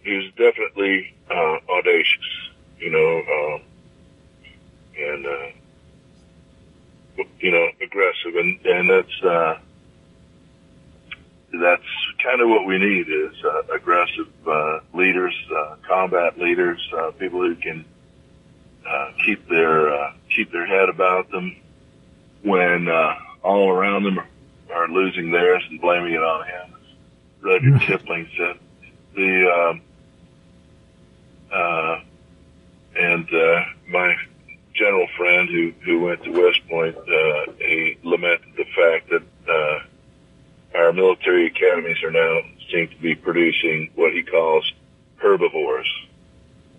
[0.01, 3.61] he was definitely uh, audacious, you know, um,
[4.97, 5.49] and uh,
[7.41, 9.59] you know, aggressive, and and that's uh,
[11.51, 11.83] that's
[12.23, 17.41] kind of what we need is uh, aggressive uh, leaders, uh, combat leaders, uh, people
[17.41, 17.85] who can
[18.87, 21.55] uh, keep their uh, keep their head about them
[22.43, 24.27] when uh, all around them are,
[24.73, 26.75] are losing theirs and blaming it on him.
[26.75, 28.59] As Rudyard Kipling said,
[29.15, 29.81] the um,
[31.51, 32.01] uh,
[32.95, 34.15] and uh, my
[34.75, 39.23] general friend who who went to West Point, uh, he lamented the fact that.
[39.51, 39.79] Uh,
[40.75, 42.39] our military academies are now
[42.71, 44.63] seem to be producing what he calls
[45.17, 45.87] herbivores,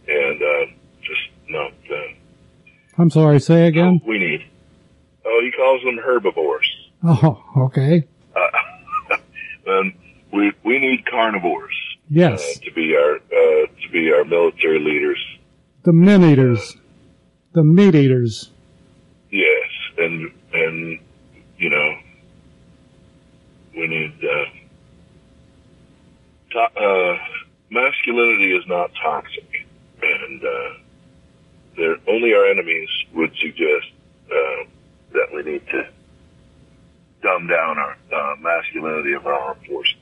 [0.08, 0.72] and uh,
[1.02, 1.96] just not uh,
[2.98, 4.00] I'm sorry, say again?
[4.06, 4.44] we need.
[5.24, 6.66] Oh, he calls them herbivores.
[7.04, 8.06] Oh, okay.
[8.36, 9.16] Uh,
[9.66, 9.92] and
[10.32, 11.74] we we need carnivores
[12.08, 12.40] Yes.
[12.42, 15.18] uh, to be our uh, to be our military leaders.
[15.84, 16.76] The men eaters.
[17.52, 18.50] The meat eaters.
[19.30, 21.00] Yes, and and
[21.58, 21.94] you know
[23.74, 24.44] we need uh,
[26.52, 27.18] to- uh,
[27.70, 29.66] masculinity is not toxic,
[30.02, 30.74] and uh,
[32.08, 33.86] only our enemies would suggest
[34.30, 34.64] uh,
[35.12, 35.88] that we need to
[37.22, 39.96] dumb down our uh, masculinity of our armed forces.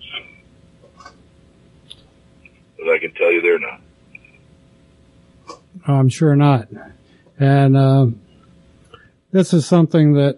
[2.79, 3.81] But I can tell you they're not.
[5.87, 6.69] I'm sure not.
[7.39, 8.07] And uh,
[9.33, 10.37] this is something that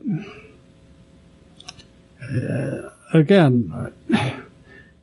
[2.22, 3.92] uh, again,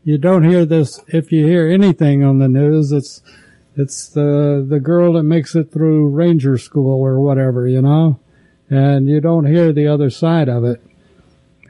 [0.03, 1.01] you don't hear this.
[1.07, 3.21] If you hear anything on the news, it's
[3.75, 8.19] it's the the girl that makes it through ranger school or whatever, you know,
[8.69, 10.81] and you don't hear the other side of it.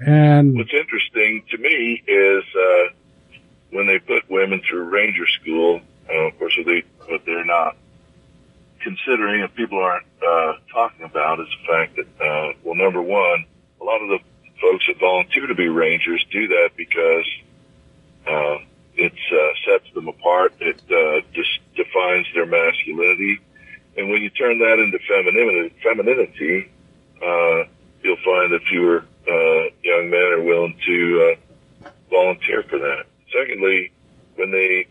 [0.05, 2.93] And What's interesting to me is uh,
[3.71, 5.81] when they put women through ranger school.
[6.09, 7.75] Uh, of course, they what they're not
[8.79, 13.45] considering, and people aren't uh, talking about, is the fact that uh, well, number one,
[13.81, 14.19] a lot of the
[14.61, 17.25] folks that volunteer to be rangers do that because
[18.27, 18.57] uh,
[18.95, 20.53] it uh, sets them apart.
[20.59, 23.39] It uh, just defines their masculinity,
[23.97, 26.71] and when you turn that into femininity, femininity,
[27.21, 27.69] uh,
[28.03, 31.35] you'll find that fewer uh, young men are willing to
[31.83, 33.05] uh, volunteer for that.
[33.33, 33.91] Secondly,
[34.35, 34.87] when they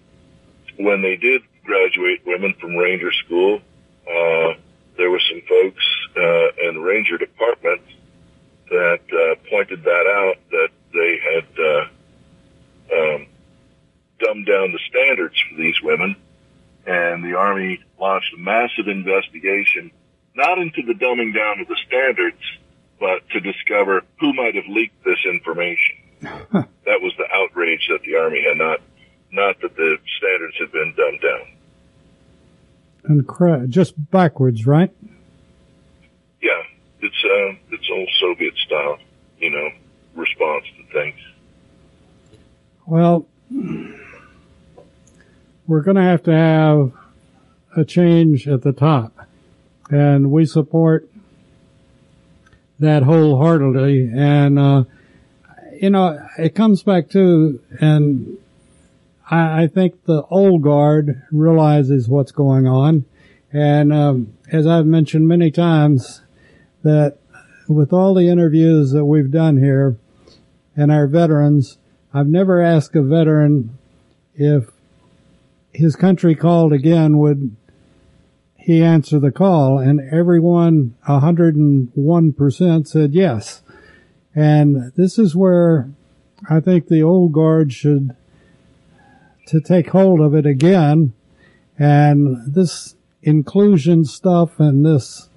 [0.79, 3.61] when they did graduate women from Ranger School,
[4.07, 4.55] uh,
[4.97, 5.85] there were some folks
[6.17, 7.83] uh, in Ranger Department
[8.71, 11.85] that uh, pointed that out that they had uh,
[12.95, 13.27] um,
[14.19, 16.17] dumbed down the standards for these women,
[16.87, 19.91] and the Army launched a massive investigation,
[20.35, 22.41] not into the dumbing down of the standards,
[22.99, 25.97] but to discover who might have leaked this information.
[26.23, 28.81] that was the outrage that the Army had not,
[29.31, 31.47] not that the standards had been dumbed down.
[33.05, 34.91] and cra- just backwards, right?
[36.41, 36.63] Yeah,
[37.01, 38.99] it's uh, it's old Soviet style,
[39.39, 39.71] you know,
[40.15, 41.19] response to things.
[42.87, 43.27] Well,
[45.67, 46.93] we're going to have to have
[47.77, 49.13] a change at the top,
[49.91, 51.09] and we support
[52.79, 54.11] that wholeheartedly.
[54.15, 54.85] And uh,
[55.81, 58.39] you know, it comes back to, and
[59.31, 63.05] I, I think the old guard realizes what's going on,
[63.53, 66.23] and um, as I've mentioned many times,
[66.83, 67.19] that
[67.69, 69.97] with all the interviews that we've done here
[70.77, 71.79] and our veterans,
[72.13, 73.79] I've never asked a veteran
[74.35, 74.71] if
[75.73, 77.57] his country called again, would
[78.57, 79.79] he answer the call?
[79.79, 83.63] And everyone, 101% said yes.
[84.35, 85.91] And this is where
[86.49, 88.15] I think the old guard should
[89.47, 91.13] to take hold of it again.
[91.79, 95.29] And this inclusion stuff and this,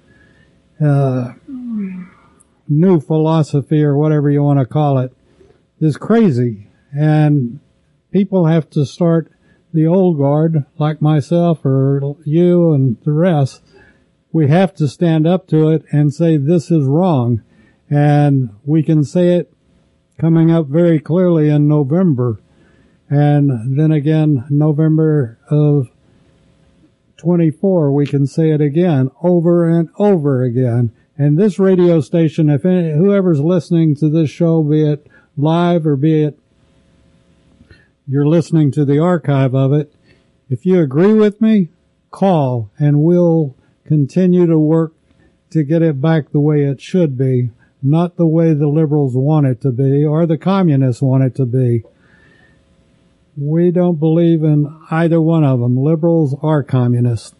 [0.82, 1.34] uh,
[2.70, 5.12] new philosophy or whatever you want to call it
[5.80, 6.68] is crazy.
[6.92, 7.60] And
[8.12, 9.30] people have to start
[9.72, 13.62] the old guard, like myself or you and the rest.
[14.32, 17.42] We have to stand up to it and say this is wrong.
[17.88, 19.52] And we can say it
[20.18, 22.40] coming up very clearly in November.
[23.08, 25.88] And then again, November of
[27.16, 30.92] 24, we can say it again over and over again.
[31.20, 35.06] And this radio station, if any, whoever's listening to this show, be it
[35.36, 36.38] live or be it
[38.08, 39.94] you're listening to the archive of it,
[40.48, 41.68] if you agree with me,
[42.10, 43.54] call and we'll
[43.84, 44.94] continue to work
[45.50, 47.50] to get it back the way it should be,
[47.82, 51.44] not the way the liberals want it to be or the communists want it to
[51.44, 51.84] be.
[53.36, 57.34] We don't believe in either one of them, liberals or communists.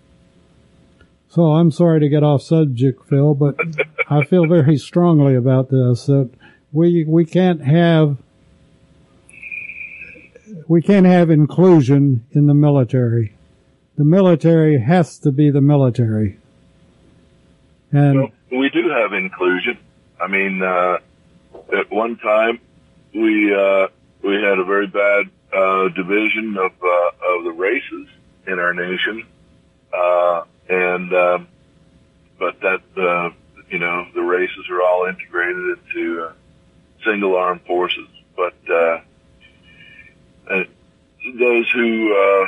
[1.31, 3.55] So I'm sorry to get off subject, Phil, but
[4.09, 6.29] I feel very strongly about this that
[6.73, 8.17] we we can't have
[10.67, 13.37] we can't have inclusion in the military.
[13.97, 16.39] The military has to be the military.
[17.93, 19.79] And Well, we do have inclusion.
[20.21, 20.99] I mean, uh,
[21.79, 22.59] at one time
[23.15, 23.87] we uh,
[24.25, 28.09] we had a very bad uh, division of uh, of the races
[28.49, 29.25] in our nation,
[29.93, 31.49] uh, and um,
[32.39, 33.31] but that uh,
[33.69, 36.33] you know the races are all integrated into uh,
[37.05, 38.09] single armed forces.
[38.37, 39.01] But uh,
[40.49, 40.65] uh,
[41.39, 42.47] those who uh,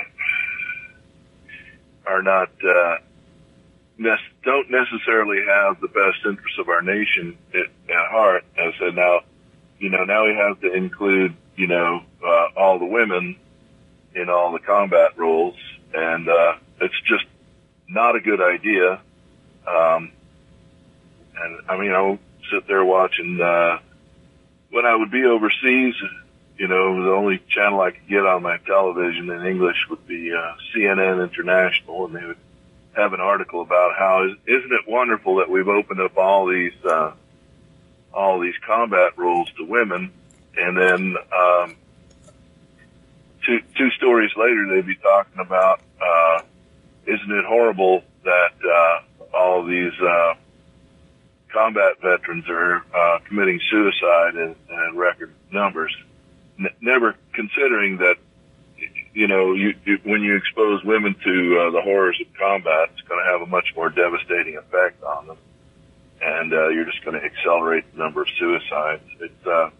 [2.06, 2.96] are not uh,
[4.44, 8.44] don't necessarily have the best interests of our nation at, at heart.
[8.56, 9.20] I said, now,
[9.78, 13.36] you know, now we have to include, you know, uh, all the women
[14.14, 15.56] in all the combat roles,
[15.94, 17.24] and uh, it's just
[17.92, 19.00] not a good idea.
[19.66, 20.12] Um,
[21.36, 22.18] and I mean, I'll
[22.50, 23.40] sit there watching.
[23.40, 23.78] Uh,
[24.70, 25.94] when I would be overseas,
[26.56, 30.32] you know, the only channel I could get on my television in English would be
[30.32, 32.38] uh, CNN International, and they would
[32.94, 37.12] have an article about how isn't it wonderful that we've opened up all these uh,
[38.12, 40.12] all these combat roles to women,
[40.56, 41.76] and then um,
[43.44, 46.42] two two stories later they'd be talking about uh,
[47.06, 50.34] isn't it horrible that uh, all these uh,
[51.52, 55.94] combat veterans are uh, committing suicide in, and record numbers,
[56.58, 58.16] n- never considering that,
[59.12, 63.02] you know, you, you, when you expose women to uh, the horrors of combat, it's
[63.02, 65.38] going to have a much more devastating effect on them,
[66.20, 69.02] and uh, you're just going to accelerate the number of suicides.
[69.20, 69.70] It's uh,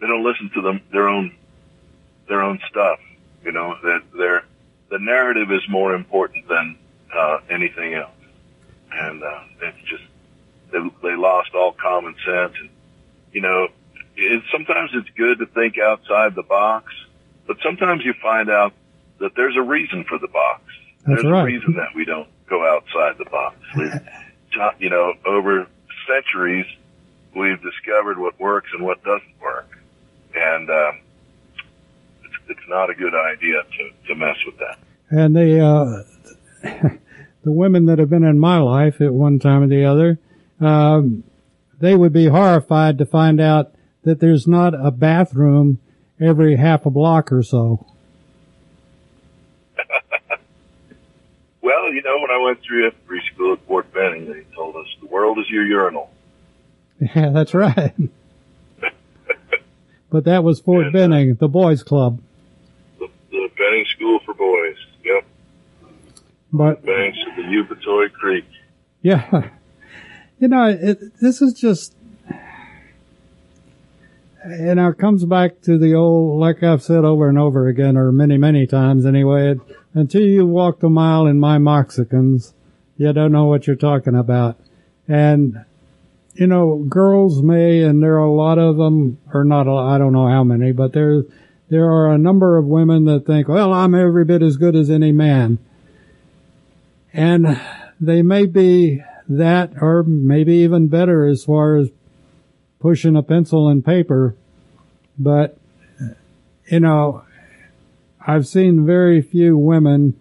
[0.00, 1.34] they don't listen to them their own
[2.28, 2.98] their own stuff.
[3.44, 4.44] You know that their
[4.90, 6.76] the narrative is more important than
[7.14, 8.10] uh, anything else,
[8.92, 10.04] and uh, it's just
[10.72, 12.54] they, they lost all common sense.
[12.60, 12.70] And
[13.32, 13.68] you know,
[14.16, 16.92] it, sometimes it's good to think outside the box,
[17.46, 18.72] but sometimes you find out
[19.18, 20.62] that there's a reason for the box.
[21.06, 21.42] That's there's right.
[21.42, 23.56] a reason that we don't go outside the box.
[23.76, 23.92] We've,
[24.78, 25.66] you know, over
[26.06, 26.66] centuries,
[27.34, 29.68] we've discovered what works and what doesn't work,
[30.34, 31.00] and um,
[32.48, 34.78] it's, not a good idea to, to mess with that.
[35.10, 36.02] And the uh,
[37.44, 40.18] the women that have been in my life at one time or the other,
[40.60, 41.24] um,
[41.78, 45.78] they would be horrified to find out that there's not a bathroom
[46.20, 47.86] every half a block or so.
[51.64, 54.86] Well, you know, when I went through free school at Fort Benning, they told us
[55.00, 56.10] the world is your urinal.
[57.14, 57.94] Yeah, that's right.
[60.10, 62.20] but that was Fort Benning, the boys' club.
[63.64, 64.76] Benning School for Boys.
[65.04, 65.26] Yep.
[66.52, 68.46] But Banks of the Upatoi Creek.
[69.02, 69.50] Yeah.
[70.40, 71.94] You know, it, this is just,
[74.44, 77.96] you know, it comes back to the old, like I've said over and over again,
[77.96, 79.60] or many, many times anyway, it,
[79.94, 82.52] until you walk the mile in my Moxicans,
[82.98, 84.58] you don't know what you're talking about.
[85.06, 85.64] And,
[86.34, 89.98] you know, girls may, and there are a lot of them, or not, a, I
[89.98, 91.22] don't know how many, but there,
[91.68, 94.90] there are a number of women that think, well, I'm every bit as good as
[94.90, 95.58] any man.
[97.12, 97.60] And
[98.00, 101.90] they may be that or maybe even better as far as
[102.80, 104.36] pushing a pencil and paper.
[105.18, 105.56] But,
[106.70, 107.24] you know,
[108.26, 110.20] I've seen very few women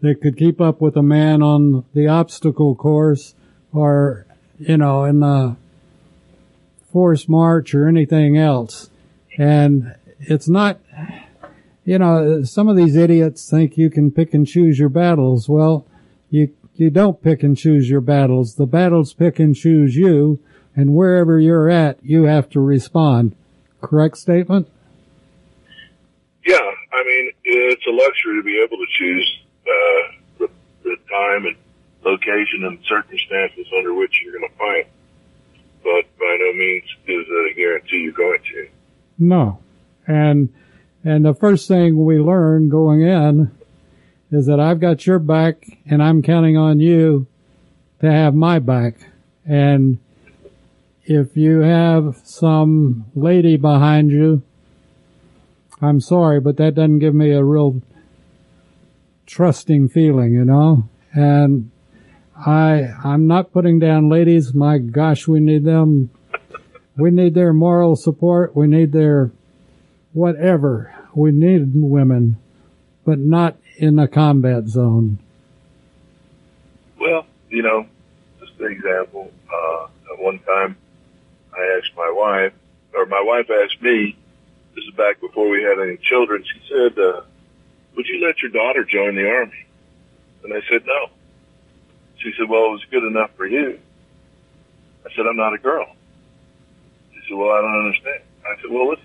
[0.00, 3.34] that could keep up with a man on the obstacle course
[3.72, 4.26] or,
[4.58, 5.56] you know, in the
[6.92, 8.90] force march or anything else.
[9.38, 10.80] And it's not,
[11.84, 15.48] you know, some of these idiots think you can pick and choose your battles.
[15.48, 15.86] Well,
[16.28, 18.56] you, you don't pick and choose your battles.
[18.56, 20.40] The battles pick and choose you,
[20.74, 23.36] and wherever you're at, you have to respond.
[23.80, 24.68] Correct statement?
[26.44, 30.50] Yeah, I mean, it's a luxury to be able to choose uh, the,
[30.82, 31.56] the time and
[32.04, 34.88] location and circumstances under which you're going to fight.
[35.84, 38.68] But by no means is it a guarantee you're going to.
[39.18, 39.60] No.
[40.06, 40.52] And,
[41.04, 43.50] and the first thing we learn going in
[44.30, 47.26] is that I've got your back and I'm counting on you
[48.00, 48.94] to have my back.
[49.44, 49.98] And
[51.04, 54.42] if you have some lady behind you,
[55.80, 57.80] I'm sorry, but that doesn't give me a real
[59.26, 60.88] trusting feeling, you know?
[61.14, 61.70] And
[62.36, 64.54] I, I'm not putting down ladies.
[64.54, 66.10] My gosh, we need them.
[66.98, 68.56] We need their moral support.
[68.56, 69.30] We need their
[70.12, 70.92] whatever.
[71.14, 72.38] We need women,
[73.06, 75.18] but not in a combat zone.
[77.00, 77.86] Well, you know,
[78.40, 79.30] just an example.
[79.48, 80.76] Uh, at one time,
[81.56, 82.52] I asked my wife,
[82.94, 84.16] or my wife asked me,
[84.74, 87.22] this is back before we had any children, she said, uh,
[87.96, 89.66] would you let your daughter join the army?
[90.42, 91.10] And I said, no.
[92.18, 93.78] She said, well, it was good enough for you.
[95.06, 95.94] I said, I'm not a girl.
[97.28, 98.22] Said, well, I don't understand.
[98.46, 99.04] I said, well, listen,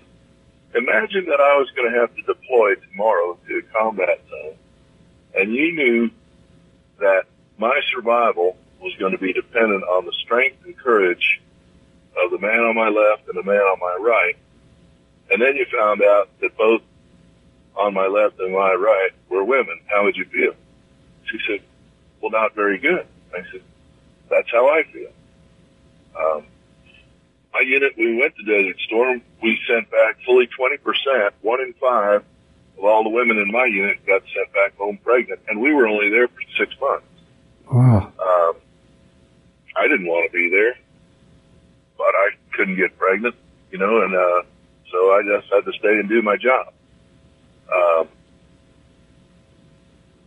[0.74, 4.56] imagine that I was going to have to deploy tomorrow to a combat zone
[5.34, 6.10] and you knew
[7.00, 7.24] that
[7.58, 11.40] my survival was going to be dependent on the strength and courage
[12.22, 14.36] of the man on my left and the man on my right.
[15.30, 16.82] And then you found out that both
[17.76, 19.80] on my left and my right were women.
[19.86, 20.52] How would you feel?
[21.24, 21.60] She said,
[22.20, 23.06] well, not very good.
[23.34, 23.62] I said,
[24.30, 25.10] that's how I feel.
[26.16, 26.46] Um,
[27.54, 29.22] my unit, we went to Desert Storm.
[29.42, 32.22] We sent back fully 20%, one in five
[32.76, 35.86] of all the women in my unit got sent back home pregnant, and we were
[35.86, 37.06] only there for six months.
[37.70, 38.12] Wow.
[38.18, 38.56] Um,
[39.76, 40.74] I didn't want to be there,
[41.96, 43.36] but I couldn't get pregnant,
[43.70, 44.42] you know, and uh,
[44.90, 46.72] so I just had to stay and do my job.
[47.72, 48.08] Um,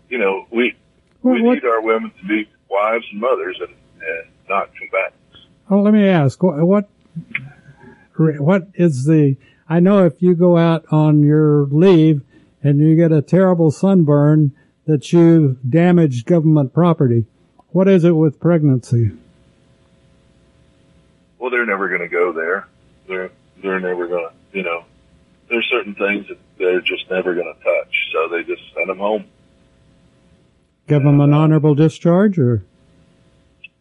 [0.10, 0.74] you know, we
[1.22, 3.70] Well, we what- need our women to be wives and mothers and,
[4.02, 5.14] and not combatants.
[5.70, 6.88] Well, let me ask, what, what,
[8.18, 9.38] what is the,
[9.70, 12.22] I know if you go out on your leave
[12.64, 14.54] and you get a terrible sunburn
[14.86, 17.26] that you damaged government property.
[17.70, 19.12] What is it with pregnancy?
[21.40, 22.68] Well, they're never going to go there.
[23.08, 24.84] they're they're never gonna, you know,
[25.50, 29.26] there's certain things that they're just never gonna touch, so they just send them home.
[30.88, 32.64] Give them an honorable discharge, or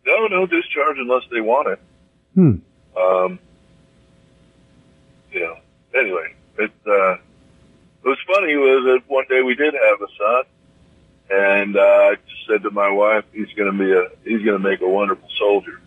[0.06, 1.78] No, no discharge unless they want it.
[2.34, 2.54] hmm.
[2.96, 3.38] Um,
[5.32, 5.56] you know,
[5.94, 7.20] anyway, it, uh, it
[8.04, 10.44] was funny was that one day we did have a son
[11.28, 14.62] and, uh, I just said to my wife, he's going to be a, he's going
[14.62, 15.80] to make a wonderful soldier.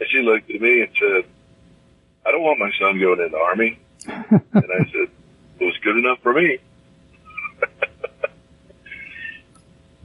[0.00, 1.24] And she looked at me and said,
[2.26, 3.78] I don't want my son going in the army.
[4.06, 5.08] and I said,
[5.60, 6.58] it was good enough for me.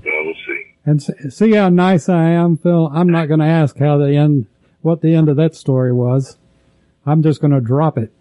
[0.04, 0.66] we'll see.
[0.86, 2.92] And see how nice I am, Phil.
[2.94, 4.46] I'm not going to ask how the end,
[4.84, 6.38] what the end of that story was.
[7.06, 8.12] I'm just going to drop it.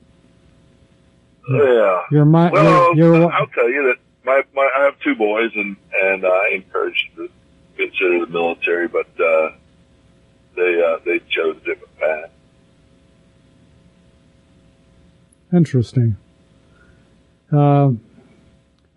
[1.50, 2.02] Yeah.
[2.10, 5.50] You're my, Well, you're, you're, I'll tell you that my, my I have two boys,
[5.54, 9.50] and and I encourage them to consider the military, but uh,
[10.56, 12.30] they uh, they chose a different path.
[15.52, 16.16] interesting.
[17.52, 17.90] Uh,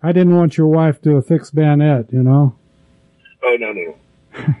[0.02, 2.56] I didn't want your wife to a fixed bayonet, you know,
[3.42, 3.96] Oh no no,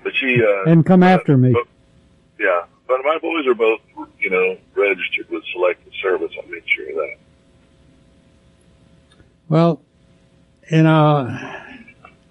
[0.02, 1.52] but she uh, and come after me.
[1.52, 1.64] but,
[2.38, 3.80] yeah, but my boys are both
[4.18, 6.32] you know registered with Selective Service.
[6.42, 7.16] I made sure of that.
[9.48, 9.82] Well,
[10.70, 11.28] you know,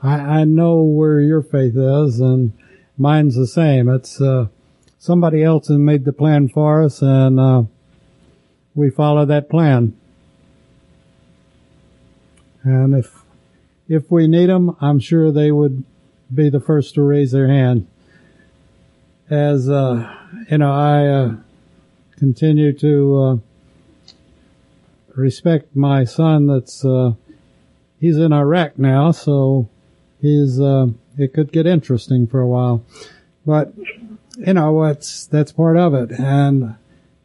[0.03, 2.53] I, I know where your faith is, and
[2.97, 3.89] mine's the same.
[3.89, 4.47] It's uh,
[4.99, 7.63] somebody else has made the plan for us, and uh,
[8.73, 9.97] we follow that plan.
[12.63, 13.21] And if
[13.87, 15.83] if we need them, I'm sure they would
[16.33, 17.87] be the first to raise their hand.
[19.29, 20.13] As uh,
[20.49, 21.35] you know, I uh,
[22.17, 23.17] continue to.
[23.17, 23.37] Uh,
[25.15, 27.13] respect my son that's uh
[27.99, 29.69] he's in Iraq now so
[30.21, 32.83] he's uh it could get interesting for a while
[33.45, 33.73] but
[34.37, 36.75] you know what's that's part of it and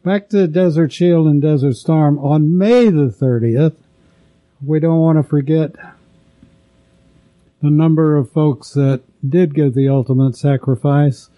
[0.03, 3.75] back to Desert Shield and Desert Storm on May the 30th
[4.65, 5.73] we don't want to forget
[7.61, 11.29] the number of folks that did give the ultimate sacrifice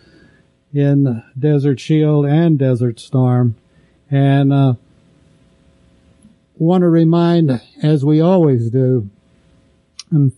[0.74, 3.55] in Desert Shield and Desert Storm.
[4.09, 4.74] And uh
[6.57, 9.09] want to remind, as we always do,
[10.11, 10.32] and,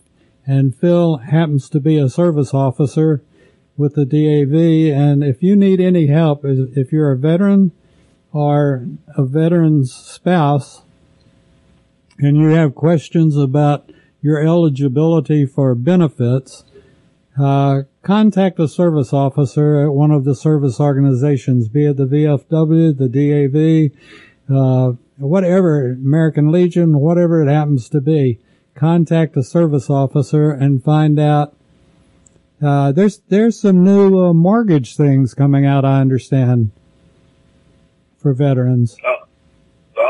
[0.46, 3.22] and Phil happens to be a service officer
[3.76, 7.72] with the DAV, and if you need any help, if you're a veteran
[8.32, 10.82] or a veteran's spouse,
[12.18, 13.90] and you have questions about
[14.22, 16.64] your eligibility for benefits,
[17.38, 22.96] uh, contact a service officer at one of the service organizations, be it the VFW,
[22.96, 23.90] the DAV,
[24.56, 28.38] uh, whatever, American Legion, whatever it happens to be,
[28.76, 31.56] contact a service officer and find out.
[32.62, 35.84] Uh, there's there's some new uh, mortgage things coming out.
[35.84, 36.70] I understand
[38.18, 38.96] for veterans.
[39.04, 39.26] I'll,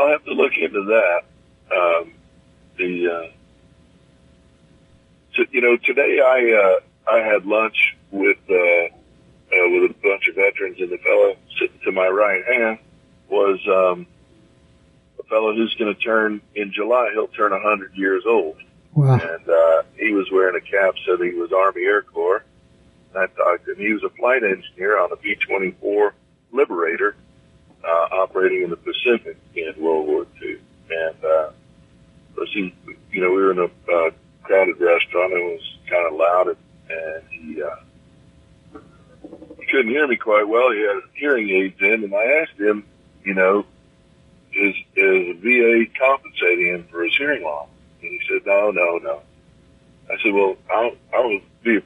[0.09, 1.23] have to look into that.
[1.75, 2.13] Um,
[2.77, 3.23] the uh,
[5.51, 6.79] you know today I uh,
[7.09, 8.89] I had lunch with uh, uh,
[9.49, 12.79] with a bunch of veterans, and the fellow sitting to my right hand
[13.29, 14.05] was um,
[15.19, 17.09] a fellow who's going to turn in July.
[17.13, 18.57] He'll turn a hundred years old,
[18.93, 19.13] Wow.
[19.13, 22.43] and uh, he was wearing a cap, said he was Army Air Corps.
[23.13, 23.77] And I talked to him.
[23.79, 26.11] He was a flight engineer on a B-24
[26.51, 27.15] Liberator
[27.83, 30.57] uh, operating in the Pacific in World War II.
[30.89, 32.73] And, uh, of course, he,
[33.11, 34.11] you know, we were in a uh,
[34.43, 36.57] crowded restaurant and it was kind of loud and,
[36.89, 38.79] and he, uh,
[39.59, 40.71] he couldn't hear me quite well.
[40.71, 42.85] He had hearing aids in and I asked him,
[43.23, 43.65] you know,
[44.53, 47.67] is, is VA compensating him for his hearing loss?
[48.01, 49.21] And he said, no, no, no.
[50.09, 51.81] I said, well, I, I would be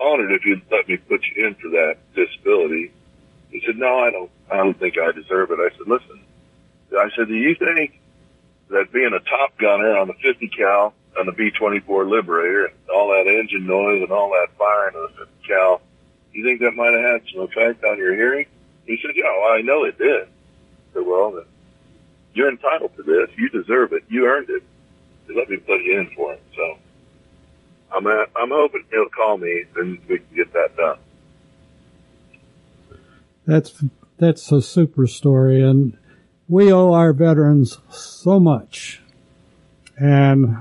[0.00, 2.92] honored if you'd let me put you in for that disability.
[3.50, 5.58] He said, no, I don't, I don't think I deserve it.
[5.58, 6.20] I said, listen,
[6.96, 8.00] I said, do you think
[8.70, 13.08] that being a top gunner on the 50 cal on the B-24 Liberator and all
[13.10, 15.80] that engine noise and all that firing of the 50 cal,
[16.32, 18.46] you think that might have had some effect on your hearing?
[18.86, 20.22] He said, yeah, well, I know it did.
[20.22, 21.44] I said, well, then
[22.34, 23.30] you're entitled to this.
[23.36, 24.04] You deserve it.
[24.08, 24.62] You earned it.
[25.26, 26.42] They let me put you in for it.
[26.56, 26.78] So
[27.94, 30.98] I'm at, I'm hoping he'll call me and we can get that done.
[33.46, 33.82] That's
[34.18, 35.96] that's a super story, and
[36.48, 39.00] we owe our veterans so much,
[39.96, 40.58] and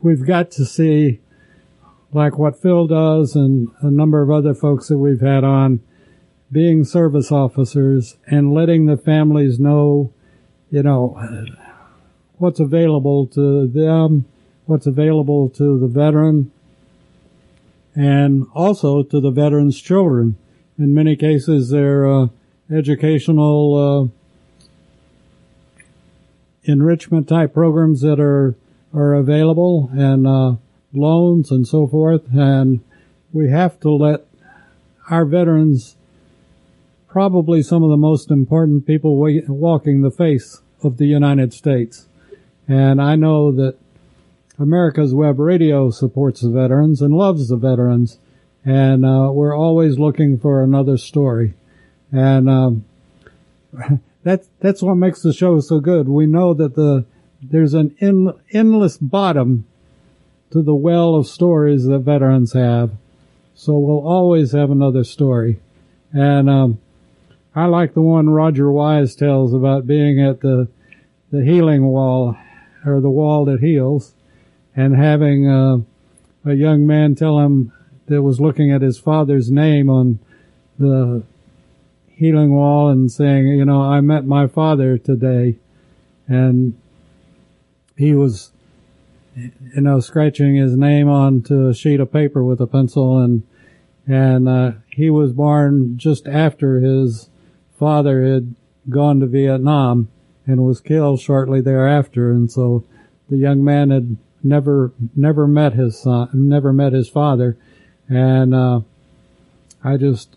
[0.00, 1.20] we've got to see,
[2.14, 5.80] like what Phil does, and a number of other folks that we've had on,
[6.50, 10.12] being service officers and letting the families know,
[10.70, 11.20] you know,
[12.38, 14.24] what's available to them,
[14.66, 16.52] what's available to the veteran,
[17.96, 20.36] and also to the veteran's children.
[20.78, 22.28] In many cases they're uh,
[22.70, 24.10] educational
[26.64, 28.54] enrichment type programs that are
[28.92, 30.54] are available and uh,
[30.96, 32.22] loans and so forth.
[32.32, 32.80] And
[33.32, 34.26] we have to let
[35.10, 35.96] our veterans,
[37.08, 39.18] probably some of the most important people
[39.48, 42.08] walking the face of the United States.
[42.66, 43.76] And I know that
[44.58, 48.18] America's Web Radio supports the veterans and loves the veterans.
[48.64, 51.54] And uh, we're always looking for another story.
[52.10, 52.84] And um,
[54.22, 56.08] that's that's what makes the show so good.
[56.08, 57.04] We know that the
[57.42, 59.66] there's an in, endless bottom
[60.54, 62.92] to the well of stories that veterans have.
[63.56, 65.58] So we'll always have another story.
[66.12, 66.78] And um,
[67.56, 70.68] I like the one Roger Wise tells about being at the
[71.32, 72.36] the healing wall
[72.86, 74.14] or the wall that heals
[74.76, 75.78] and having uh,
[76.44, 77.72] a young man tell him
[78.06, 80.20] that was looking at his father's name on
[80.78, 81.24] the
[82.10, 85.56] healing wall and saying, you know, I met my father today
[86.28, 86.78] and
[87.96, 88.52] he was,
[89.36, 93.42] you know, scratching his name onto a sheet of paper with a pencil and,
[94.06, 97.28] and, uh, he was born just after his
[97.78, 98.54] father had
[98.88, 100.08] gone to Vietnam
[100.46, 102.30] and was killed shortly thereafter.
[102.30, 102.84] And so
[103.28, 107.56] the young man had never, never met his son, never met his father.
[108.08, 108.80] And, uh,
[109.82, 110.36] I just,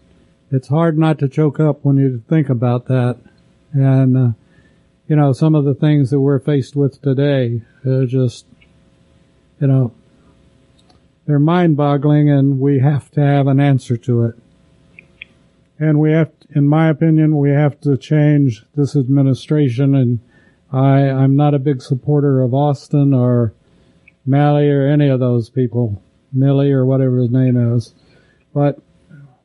[0.51, 3.17] it's hard not to choke up when you think about that.
[3.73, 4.29] And, uh,
[5.07, 8.45] you know, some of the things that we're faced with today are just,
[9.59, 9.91] you know,
[11.25, 14.35] they're mind boggling and we have to have an answer to it.
[15.79, 20.19] And we have, in my opinion, we have to change this administration and
[20.71, 23.53] I, I'm not a big supporter of Austin or
[24.25, 26.01] Malley or any of those people,
[26.35, 27.93] Milley or whatever his name is.
[28.53, 28.79] But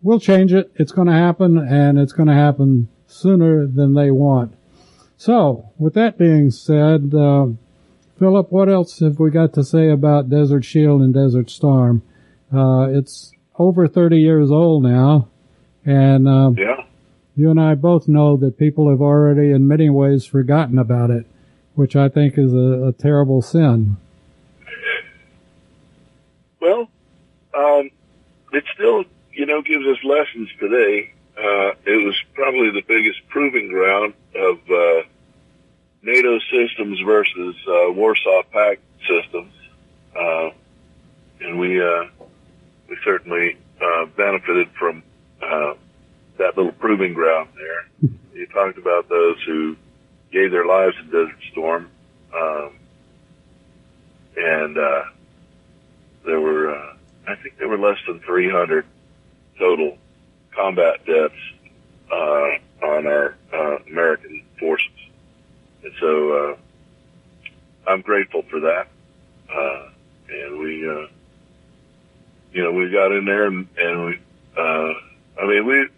[0.02, 0.72] we'll change it.
[0.76, 4.54] It's going to happen and it's going to happen sooner than they want.
[5.16, 7.48] So with that being said, uh,
[8.22, 12.02] Philip, what else have we got to say about Desert Shield and Desert Storm?
[12.54, 15.26] Uh, it's over 30 years old now
[15.84, 16.84] and, um, Yeah.
[17.34, 21.26] you and I both know that people have already in many ways forgotten about it,
[21.74, 23.96] which I think is a, a terrible sin.
[26.60, 26.88] Well,
[27.58, 27.90] um,
[28.52, 29.02] it still,
[29.32, 31.10] you know, gives us lessons today.
[31.36, 35.02] Uh, it was probably the biggest proving ground of uh,
[36.02, 39.52] NATO systems versus uh, Warsaw Pact systems,
[40.18, 40.50] uh,
[41.40, 42.04] and we uh,
[42.88, 45.02] we certainly uh, benefited from
[45.40, 45.74] uh,
[46.38, 48.10] that little proving ground there.
[48.34, 49.76] you talked about those who
[50.32, 51.88] gave their lives in Desert Storm,
[52.34, 52.72] um,
[54.36, 55.04] and uh,
[56.24, 56.96] there were, uh,
[57.28, 58.84] I think there were less than 300
[59.58, 59.98] total
[60.54, 61.34] combat deaths
[62.10, 64.88] uh, on our uh, American forces.
[65.82, 66.56] And so uh,
[67.86, 68.88] I'm grateful for that.
[69.52, 69.88] Uh,
[70.28, 71.06] and we, uh,
[72.52, 74.20] you know, we got in there and, and we,
[74.56, 74.92] uh,
[75.40, 75.88] I mean, we,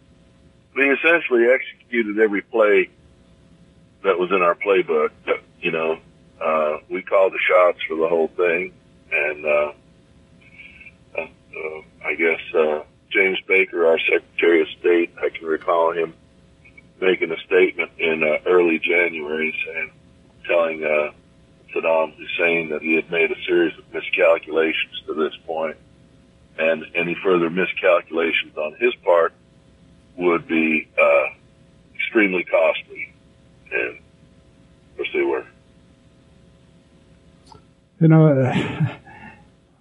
[0.76, 2.89] we essentially executed every play
[4.03, 5.11] that was in our playbook.
[5.61, 5.99] You know,
[6.41, 8.72] uh, we called the shots for the whole thing.
[9.12, 9.72] And, uh,
[11.18, 16.14] uh, I guess, uh, James Baker, our Secretary of State, I can recall him
[17.05, 19.91] making a statement in uh, early January saying,
[20.47, 21.13] telling uh,
[21.75, 25.77] Saddam Hussein that he had made a series of miscalculations to this point,
[26.59, 29.33] and any further miscalculations on his part
[30.17, 31.27] would be uh,
[31.95, 33.13] extremely costly,
[33.71, 35.47] and of course they were.
[38.01, 38.89] You know,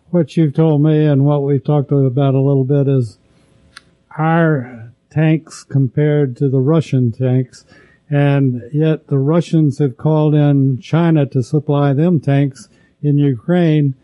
[0.09, 3.17] what you've told me and what we've talked about a little bit is
[4.17, 4.82] our
[5.13, 7.65] tanks compared to the Russian tanks.
[8.09, 12.67] And yet the Russians have called in China to supply them tanks
[13.01, 13.95] in Ukraine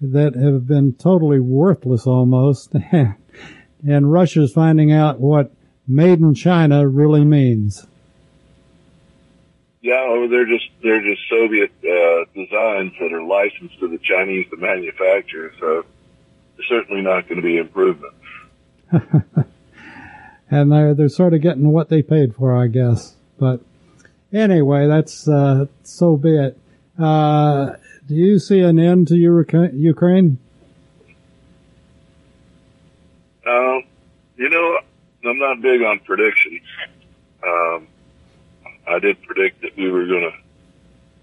[0.00, 2.74] that have been totally worthless almost.
[2.92, 5.52] and Russia's finding out what
[5.86, 7.86] made in China really means.
[9.80, 14.46] Yeah, well, they're just they're just Soviet uh, designs that are licensed to the Chinese
[14.50, 15.52] to manufacture.
[15.58, 15.84] So
[16.56, 18.16] there's certainly not going to be improvements.
[20.52, 23.16] and they're they're sort of getting what they paid for, I guess.
[23.38, 23.62] But
[24.32, 26.58] anyway, that's uh, so be it.
[26.98, 27.76] Uh,
[28.06, 30.38] do you see an end to Ukraine?
[33.46, 33.82] Um,
[34.36, 34.78] you know,
[35.24, 36.60] I'm not big on predictions.
[37.42, 37.88] Um,
[38.86, 40.32] I did predict that we were going to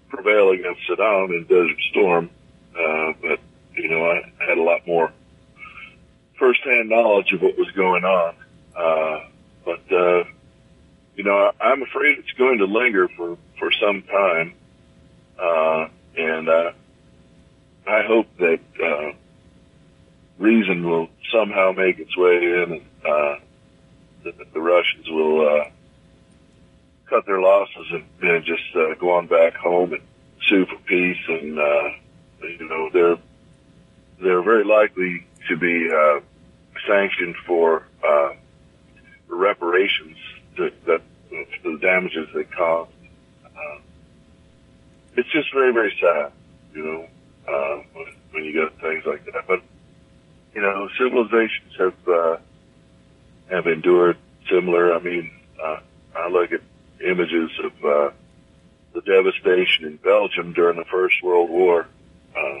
[0.08, 2.30] prevail against Saddam in Desert Storm,
[2.76, 3.38] uh, but
[3.76, 5.12] you know, I had a lot more
[6.36, 8.34] firsthand knowledge of what was going on.
[8.80, 9.20] Uh,
[9.64, 10.24] but uh,
[11.16, 14.54] you know, I'm afraid it's going to linger for for some time.
[16.16, 16.72] and uh,
[17.86, 19.12] I hope that uh,
[20.38, 23.36] reason will somehow make its way in, and uh,
[24.24, 25.64] that the Russians will uh,
[27.06, 30.02] cut their losses and, and just uh, go on back home and
[30.48, 31.18] sue for peace.
[31.28, 31.90] And uh,
[32.42, 33.18] you know, they're
[34.20, 36.20] they're very likely to be uh,
[36.86, 38.30] sanctioned for uh,
[39.36, 40.16] reparations
[40.56, 42.90] that, that for the damages they caused.
[43.44, 43.80] Uh,
[45.16, 46.32] it's just very, very sad,
[46.74, 47.08] you know,
[47.48, 49.46] uh, when, when you get things like that.
[49.46, 49.62] But
[50.54, 52.36] you know, civilizations have uh,
[53.50, 54.16] have endured
[54.50, 54.94] similar.
[54.94, 55.30] I mean,
[55.62, 55.80] uh,
[56.16, 56.60] I look at
[57.04, 58.10] images of uh,
[58.94, 61.86] the devastation in Belgium during the First World War.
[62.36, 62.58] Uh,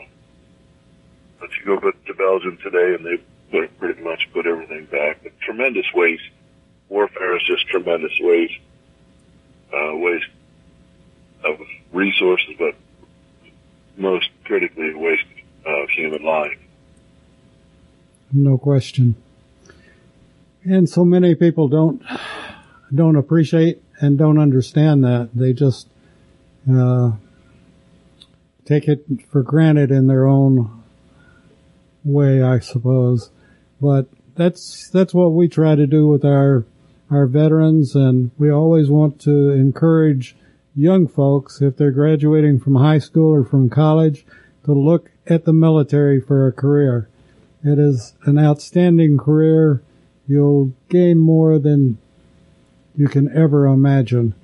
[1.40, 5.22] but you go to Belgium today, and they pretty much put everything back.
[5.22, 6.22] But tremendous waste.
[6.90, 8.58] Warfare is just tremendous waste,
[9.72, 10.26] uh, waste
[11.44, 11.60] of
[11.92, 12.74] resources, but
[13.96, 15.24] most critically, waste
[15.64, 16.58] of human life.
[18.32, 19.14] No question.
[20.64, 22.02] And so many people don't
[22.92, 25.30] don't appreciate and don't understand that.
[25.32, 25.88] They just
[26.70, 27.12] uh,
[28.64, 30.82] take it for granted in their own
[32.04, 33.30] way, I suppose.
[33.80, 36.64] But that's that's what we try to do with our
[37.10, 40.36] our veterans, and we always want to encourage
[40.76, 44.24] young folks if they're graduating from high school or from college
[44.64, 47.08] to look at the military for a career.
[47.64, 49.82] It is an outstanding career.
[50.26, 51.98] You'll gain more than
[52.96, 54.34] you can ever imagine.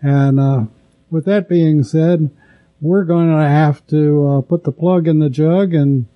[0.00, 0.64] And uh,
[1.10, 2.30] with that being said,
[2.80, 5.74] we're going to have to uh, put the plug in the jug.
[5.74, 6.06] And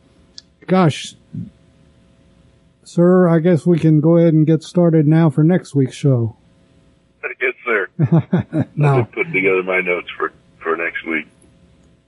[0.66, 1.14] gosh,
[2.84, 6.36] sir, I guess we can go ahead and get started now for next week's show.
[7.40, 7.88] Yes, sir.
[8.76, 11.26] now, I'll be putting together my notes for, for next week.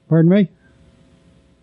[0.08, 0.48] pardon me?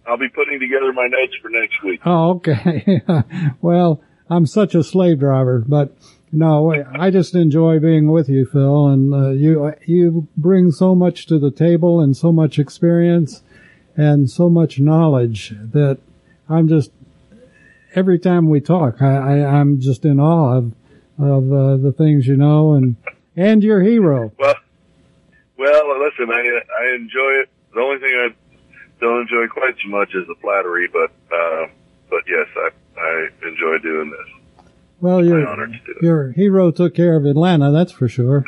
[0.05, 2.01] I'll be putting together my notes for next week.
[2.05, 3.01] Oh, okay.
[3.61, 5.95] well, I'm such a slave driver, but
[6.33, 11.25] no, I just enjoy being with you, Phil, and uh, you you bring so much
[11.27, 13.43] to the table and so much experience
[13.95, 15.99] and so much knowledge that
[16.49, 16.91] I'm just
[17.95, 20.73] every time we talk, I, I I'm just in awe of
[21.19, 22.95] of uh, the things you know and
[23.35, 24.31] and your hero.
[24.37, 24.55] Well,
[25.57, 27.49] well, listen, I I enjoy it.
[27.73, 28.29] The only thing I
[28.99, 31.67] don't enjoy quite so much is the flattery, but uh,
[32.09, 32.69] but yes, I
[32.99, 34.65] I enjoy doing this.
[34.99, 36.03] Well, your honor to do it.
[36.03, 38.45] your hero took care of Atlanta, that's for sure.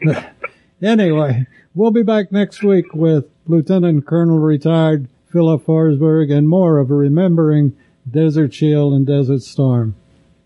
[0.82, 6.90] anyway, we'll be back next week with Lieutenant Colonel retired Philip Forsberg and more of
[6.90, 7.76] remembering
[8.14, 9.96] Desert Shield and Desert Storm.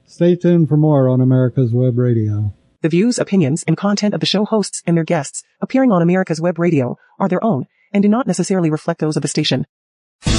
[0.06, 2.54] Stay tuned for more on America's Web Radio.
[2.80, 6.40] The views, opinions, and content of the show hosts and their guests appearing on America's
[6.40, 9.66] Web Radio are their own and do not necessarily reflect those of the station.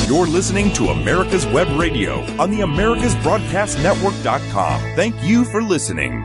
[0.08, 4.82] You're listening to America's Web Radio on the AmericasBroadcastNetwork.com.
[4.96, 6.18] Thank you for listening.